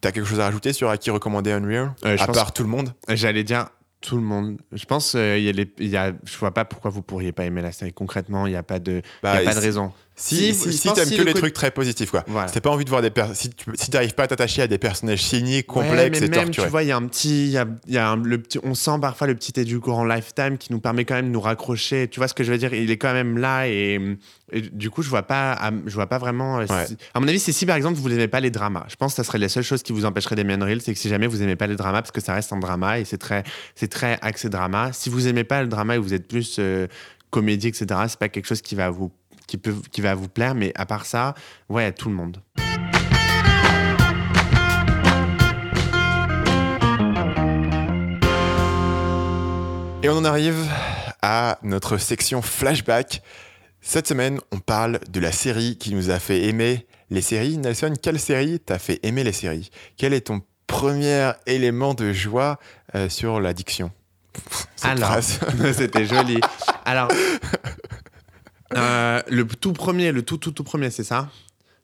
[0.00, 1.92] T'as quelque chose à rajouter sur à qui recommander Unreal?
[2.04, 2.94] Euh, À pense- part tout le monde?
[3.08, 3.66] J'allais dire
[4.00, 4.58] tout le monde.
[4.70, 7.02] Je pense euh, il y a les, il y a, je vois pas pourquoi vous
[7.02, 7.92] pourriez pas aimer la série.
[7.92, 9.92] Concrètement, il y a pas de, Bah, il y a pas de si- raison.
[10.20, 12.24] Si, Si, si, t'aimes si que le les trucs très positifs, quoi.
[12.26, 12.48] Voilà.
[12.48, 14.66] Si t'as pas envie de voir des si tu si t'arrives pas à t'attacher à
[14.66, 16.66] des personnages signés, Ouais, complexes mais et même, torturés.
[16.66, 18.38] tu vois, il y a un petit, il y a, il y a un- le
[18.42, 21.40] petit, on sent parfois le petit édulcorant lifetime qui nous permet quand même de nous
[21.40, 22.08] raccrocher.
[22.08, 22.74] Tu vois ce que je veux dire?
[22.74, 24.00] Il est quand même là et,
[24.52, 26.58] et du coup, je vois pas, à- je vois pas vraiment.
[26.58, 26.86] euh, Ouais.
[27.14, 28.86] à mon avis, c'est si par exemple vous n'aimez pas les dramas.
[28.88, 30.98] Je pense que ça serait la seule chose qui vous empêcherait d'aimer Unreal, c'est que
[30.98, 33.18] si jamais vous aimez pas les dramas, parce que ça reste un drama et c'est
[33.18, 33.44] très,
[33.76, 34.90] c'est très axé drama.
[34.92, 36.88] Si vous aimez pas le drama et vous êtes plus euh,
[37.30, 39.12] comédie, etc., c'est pas quelque chose qui va vous,
[39.48, 40.54] qui peut, qui va vous plaire.
[40.54, 41.34] Mais à part ça,
[41.68, 42.40] ouais, tout le monde.
[50.00, 50.64] Et on en arrive
[51.22, 53.20] à notre section flashback.
[53.80, 57.58] Cette semaine, on parle de la série qui nous a fait aimer les séries.
[57.58, 59.70] Nelson, quelle série t'a fait aimer les séries?
[59.96, 62.60] Quel est ton premier élément de joie
[62.94, 63.90] euh, sur l'addiction?
[64.82, 65.16] Alors,
[65.74, 66.40] c'était joli.
[66.84, 67.08] Alors,
[68.76, 71.28] euh, le tout premier, le tout tout tout premier, c'est ça?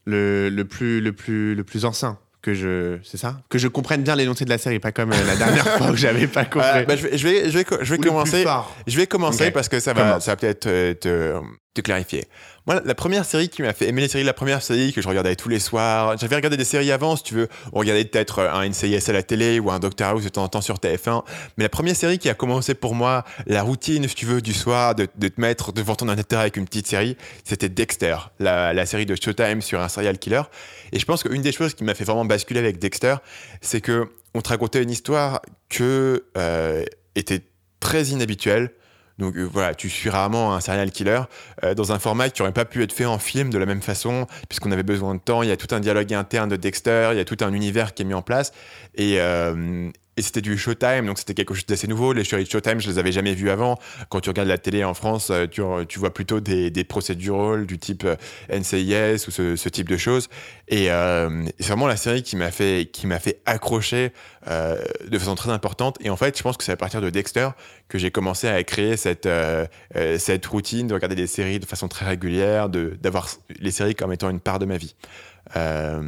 [0.06, 3.40] Le, le plus le plus le plus ancien que je, c'est ça?
[3.48, 5.96] Que je comprenne bien l'énoncé de la série, pas comme euh, la dernière fois où
[5.96, 6.68] j'avais pas compris.
[6.80, 8.44] Euh, bah, je vais, je vais, je vais, je vais commencer.
[8.86, 11.40] Je vais commencer parce que ça va, ça va peut-être te,
[11.72, 12.24] te clarifier.
[12.66, 15.08] Moi, la première série qui m'a fait aimer les séries, la première série que je
[15.08, 18.38] regardais tous les soirs, j'avais regardé des séries avant, si tu veux, on regardait peut-être
[18.38, 20.76] euh, un NCIS à la télé ou un Doctor House de temps en temps sur
[20.76, 21.24] TF1.
[21.58, 24.54] Mais la première série qui a commencé pour moi, la routine, si tu veux, du
[24.54, 28.86] soir, de, te mettre devant ton ordinateur avec une petite série, c'était Dexter, la, la
[28.86, 30.42] série de Showtime sur un serial killer.
[30.92, 33.16] Et je pense qu'une des choses qui m'a fait vraiment basculer avec Dexter,
[33.60, 36.82] c'est que on te racontait une histoire que euh,
[37.14, 37.42] était
[37.80, 38.70] très inhabituelle.
[39.18, 41.20] Donc euh, voilà, tu suis rarement un serial killer
[41.62, 43.82] euh, dans un format qui n'aurait pas pu être fait en film de la même
[43.82, 45.42] façon, puisqu'on avait besoin de temps.
[45.42, 47.94] Il y a tout un dialogue interne de Dexter, il y a tout un univers
[47.94, 48.52] qui est mis en place.
[48.94, 52.12] Et, euh, et c'était du Showtime, donc c'était quelque chose d'assez nouveau.
[52.12, 53.78] Les séries de Showtime, je les avais jamais vues avant.
[54.08, 57.66] Quand tu regardes la télé en France, euh, tu, tu vois plutôt des, des procédurals
[57.66, 58.16] du type euh,
[58.48, 60.28] NCIS ou ce, ce type de choses.
[60.68, 64.12] Et euh, c'est vraiment la série qui m'a fait, fait accrocher
[64.48, 64.76] euh,
[65.08, 65.96] de façon très importante.
[66.00, 67.48] Et en fait, je pense que c'est à partir de Dexter
[67.88, 69.66] que j'ai commencé à créer cette, euh,
[69.96, 73.28] euh, cette routine de regarder des séries de façon très régulière, d'avoir
[73.58, 74.94] les séries comme étant une part de ma vie.
[75.56, 76.02] Euh,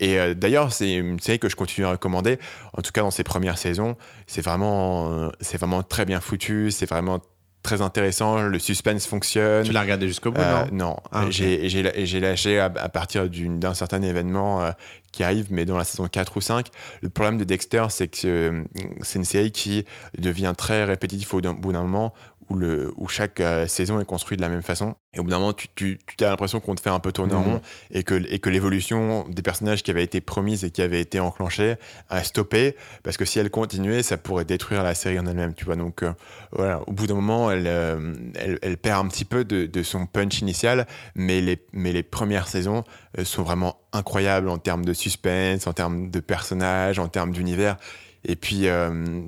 [0.00, 2.38] et euh, d'ailleurs, c'est une série que je continue à recommander.
[2.76, 3.96] En tout cas, dans ses premières saisons,
[4.26, 6.70] c'est vraiment, euh, c'est vraiment très bien foutu.
[6.70, 7.20] C'est vraiment
[7.62, 8.42] très intéressant.
[8.42, 9.64] Le suspense fonctionne.
[9.64, 10.88] Tu l'as regardé jusqu'au bout, Euh, non?
[10.88, 14.70] non, Ah, j'ai lâché à, à partir d'un certain événement
[15.12, 16.66] qui arrive, mais dans la saison 4 ou 5.
[17.00, 18.64] Le problème de Dexter, c'est que
[19.00, 19.86] c'est une série qui
[20.18, 22.12] devient très répétitive au bout d'un moment,
[22.50, 24.94] où, le, où chaque euh, saison est construite de la même façon.
[25.12, 27.12] Et au bout d'un moment, tu, tu, tu as l'impression qu'on te fait un peu
[27.12, 30.70] tourner en rond et que, et que l'évolution des personnages qui avaient été promises et
[30.70, 31.76] qui avaient été enclenchées
[32.08, 35.64] a stoppé, parce que si elle continuait, ça pourrait détruire la série en elle-même, tu
[35.64, 35.76] vois.
[35.76, 36.12] Donc euh,
[36.52, 39.82] voilà, au bout d'un moment, elle, euh, elle, elle perd un petit peu de, de
[39.82, 42.82] son punch initial, mais les, mais les premières saisons
[43.22, 47.76] sont vraiment incroyables en termes de suspense, en termes de personnages, en termes d'univers.
[48.24, 49.20] Et puis, euh,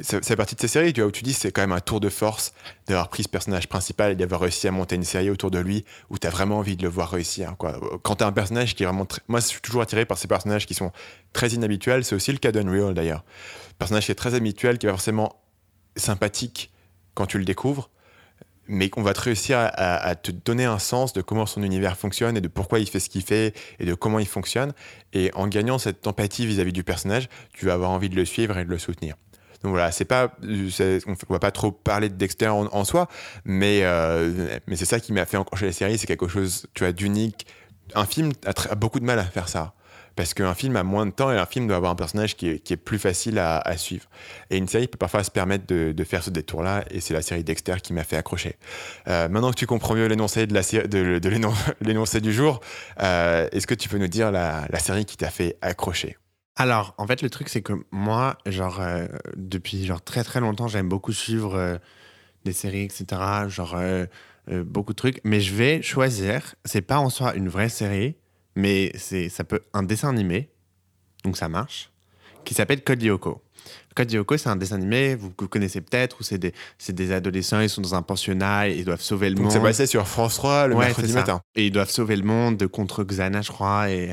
[0.00, 2.00] c'est partie de ces séries tu vois, où tu dis c'est quand même un tour
[2.00, 2.52] de force
[2.86, 5.84] d'avoir pris ce personnage principal et d'avoir réussi à monter une série autour de lui
[6.10, 7.54] où tu as vraiment envie de le voir réussir.
[8.02, 9.04] Quand tu as un personnage qui est vraiment.
[9.06, 10.92] très- Moi, je suis toujours attiré par ces personnages qui sont
[11.32, 12.04] très inhabituels.
[12.04, 13.24] C'est aussi le cas d'Unreal d'ailleurs.
[13.78, 15.36] Personnage qui est très habituel, qui est forcément
[15.96, 16.72] sympathique
[17.14, 17.90] quand tu le découvres,
[18.68, 22.36] mais qu'on va te réussir à te donner un sens de comment son univers fonctionne
[22.36, 24.72] et de pourquoi il fait ce qu'il fait et de comment il fonctionne.
[25.12, 28.58] Et en gagnant cette empathie vis-à-vis du personnage, tu vas avoir envie de le suivre
[28.58, 29.14] et de le soutenir.
[29.66, 33.08] Donc voilà, c'est pas, on va pas trop parler de Dexter en, soi,
[33.44, 35.98] mais, euh, mais c'est ça qui m'a fait enclencher la série.
[35.98, 37.48] C'est quelque chose, tu vois, d'unique.
[37.96, 39.74] Un film a, beaucoup de mal à faire ça.
[40.14, 42.48] Parce qu'un film a moins de temps et un film doit avoir un personnage qui
[42.48, 44.04] est, plus facile à, suivre.
[44.50, 47.42] Et une série peut parfois se permettre de, faire ce détour-là, et c'est la série
[47.42, 48.54] Dexter qui m'a fait accrocher.
[49.08, 51.20] Euh, maintenant que tu comprends mieux l'énoncé de
[51.80, 52.60] l'énoncé du jour,
[53.02, 56.16] euh, est-ce que tu peux nous dire la série qui t'a fait accrocher?
[56.56, 60.68] Alors, en fait, le truc, c'est que moi, genre, euh, depuis genre très très longtemps,
[60.68, 61.76] j'aime beaucoup suivre euh,
[62.44, 63.04] des séries, etc.
[63.48, 64.06] Genre, euh,
[64.64, 65.20] beaucoup de trucs.
[65.22, 68.16] Mais je vais choisir, c'est pas en soi une vraie série,
[68.54, 70.48] mais c'est ça peut un dessin animé,
[71.24, 71.90] donc ça marche,
[72.44, 73.42] qui s'appelle Code Lyoko.
[73.94, 77.12] Code Lyoko, c'est un dessin animé, vous, vous connaissez peut-être, où c'est des, c'est des
[77.12, 79.52] adolescents, ils sont dans un pensionnat, et ils doivent sauver le Donc monde.
[79.52, 81.40] ça passait sur France 3 le Ouais, mercredi c'est matin.
[81.54, 83.90] Et ils doivent sauver le monde de contre Xana, je crois.
[83.90, 84.10] Et,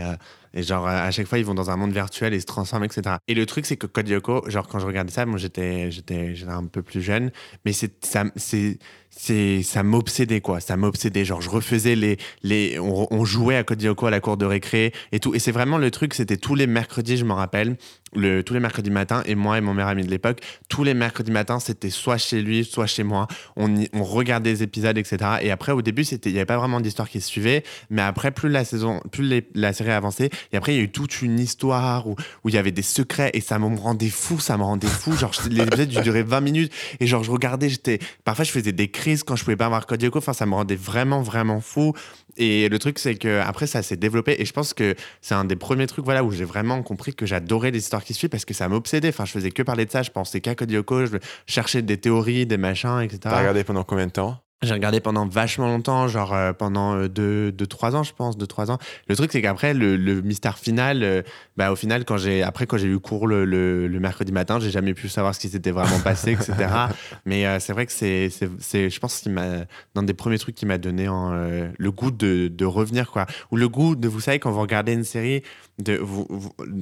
[0.53, 3.15] et genre, à chaque fois, ils vont dans un monde virtuel et se transforment, etc.
[3.27, 6.35] Et le truc, c'est que Code Lyoko, genre, quand je regardais ça, moi, j'étais, j'étais,
[6.35, 7.31] j'étais un peu plus jeune.
[7.65, 8.77] Mais c'est, ça, c'est,
[9.09, 10.59] c'est, ça m'obsédait, quoi.
[10.59, 11.25] Ça m'obsédait.
[11.25, 12.17] Genre, je refaisais les.
[12.43, 15.33] les on, jouait à Code Lyoko à la cour de récré et tout.
[15.33, 17.77] Et c'est vraiment le truc, c'était tous les mercredis, je me rappelle,
[18.15, 20.93] le, tous les mercredis matins, et moi et mon meilleur ami de l'époque, tous les
[20.93, 23.27] mercredis matins, c'était soit chez lui, soit chez moi.
[23.55, 25.17] On, on regardait des épisodes, etc.
[25.41, 27.63] Et après, au début, il n'y avait pas vraiment d'histoire qui se suivait.
[27.89, 30.83] Mais après, plus la saison, plus les- la série avançait, et après, il y a
[30.83, 34.09] eu toute une histoire où, où il y avait des secrets, et ça me rendait
[34.09, 35.15] fou, ça me rendait fou.
[35.15, 38.89] Genre, les épisodes duraient 20 minutes, et genre, je regardais, j'étais, parfois, je faisais des
[38.89, 40.19] crises quand je pouvais pas voir Code Lyoko.
[40.19, 41.93] Enfin, ça me rendait vraiment, vraiment fou.
[42.37, 45.45] Et le truc, c'est que après, ça s'est développé, et je pense que c'est un
[45.45, 48.45] des premiers trucs, voilà, où j'ai vraiment compris que j'adorais les histoires qui suivent parce
[48.45, 49.09] que ça m'obsédait.
[49.09, 51.97] Enfin, je faisais que parler de ça, je pensais qu'à Code Lyoko, je cherchais des
[51.97, 53.19] théories, des machins, etc.
[53.21, 54.39] T'as regardé pendant combien de temps?
[54.63, 58.37] J'ai regardé pendant vachement longtemps, genre euh, pendant 2-3 deux, deux, trois ans, je pense,
[58.37, 58.77] 2-3 ans.
[59.07, 61.21] Le truc, c'est qu'après, le, le mystère final, euh,
[61.57, 64.59] bah, au final, quand j'ai, après, quand j'ai eu cours le, le, le mercredi matin,
[64.59, 66.53] j'ai jamais pu savoir ce qui s'était vraiment passé, etc.
[67.25, 70.39] Mais euh, c'est vrai que c'est, c'est, c'est, je pense, que c'est un des premiers
[70.39, 73.25] trucs qui m'a donné en, euh, le goût de, de revenir, quoi.
[73.51, 75.43] Ou le goût de, vous savez, quand vous regardez une série,
[75.79, 76.27] de, vous,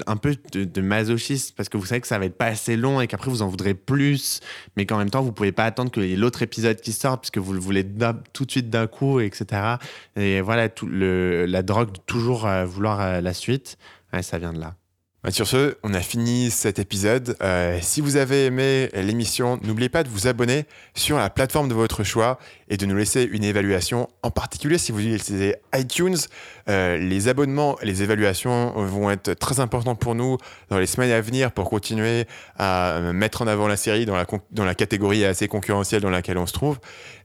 [0.06, 2.76] un peu de, de masochisme, parce que vous savez que ça va être pas assez
[2.76, 4.42] long et qu'après, vous en voudrez plus,
[4.76, 7.54] mais qu'en même temps, vous pouvez pas attendre ait l'autre épisode qui sorte, puisque vous
[7.54, 7.86] le voulez
[8.34, 9.78] tout de suite d'un coup, etc.
[10.16, 13.78] Et voilà, le, la drogue de toujours euh, vouloir euh, la suite,
[14.22, 14.76] ça vient de là.
[15.24, 17.38] Bah, Sur ce, on a fini cet épisode.
[17.43, 20.65] Euh, si vous avez aimé l'émission, n'oubliez pas de vous abonner
[20.95, 24.09] sur la plateforme de votre choix et de nous laisser une évaluation.
[24.24, 26.17] En particulier, si vous utilisez iTunes,
[26.69, 30.38] euh, les abonnements et les évaluations vont être très importants pour nous
[30.69, 32.26] dans les semaines à venir pour continuer
[32.57, 36.09] à mettre en avant la série dans la, con- dans la catégorie assez concurrentielle dans
[36.09, 36.80] laquelle on se trouve.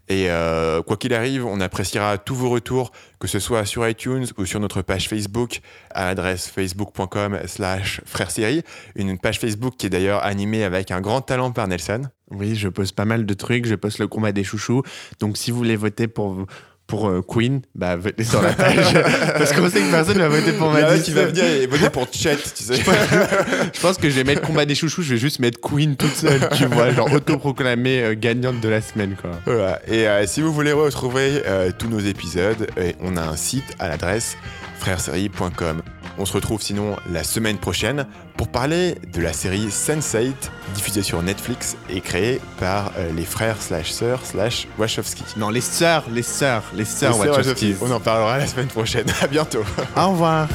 [0.08, 4.26] Et euh, quoi qu'il arrive, on appréciera tous vos retours, que ce soit sur iTunes
[4.38, 8.62] ou sur notre page Facebook à l'adresse facebook.com slash frère série,
[8.94, 12.02] une page Facebook qui est d'ailleurs animée avec un grand talent par Nelson.
[12.30, 14.82] Oui, je poste pas mal de trucs, je poste le combat des chouchous.
[15.20, 16.46] Donc si vous voulez voter pour,
[16.86, 18.94] pour euh, Queen, bah votez sur la page.
[19.38, 21.02] Parce qu'on sait que personne va voter pour Madison.
[21.02, 22.76] qui va venir et voter pour Chet, tu sais.
[22.76, 26.14] Je pense que je vais mettre combat des chouchous, je vais juste mettre Queen toute
[26.14, 29.30] seule, tu vois, genre autoproclamée euh, gagnante de la semaine, quoi.
[29.46, 29.80] Voilà.
[29.88, 31.42] Et euh, si vous voulez retrouver
[31.78, 32.68] tous nos épisodes,
[33.00, 34.36] on a un site à l'adresse
[34.78, 35.82] frèresérie.com.
[36.18, 38.06] On se retrouve sinon la semaine prochaine
[38.36, 40.32] pour parler de la série Sense8
[40.74, 45.24] diffusée sur Netflix et créée par euh, les frères slash sœurs slash Wachowski.
[45.36, 47.18] Non, les sœurs, les sœurs, les sœurs.
[47.18, 47.74] Wachowski.
[47.82, 49.06] On en parlera la semaine prochaine.
[49.20, 49.64] À bientôt.
[49.96, 50.48] Au revoir.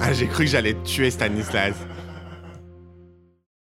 [0.00, 1.74] Ah, j'ai cru que j'allais tuer Stanislas.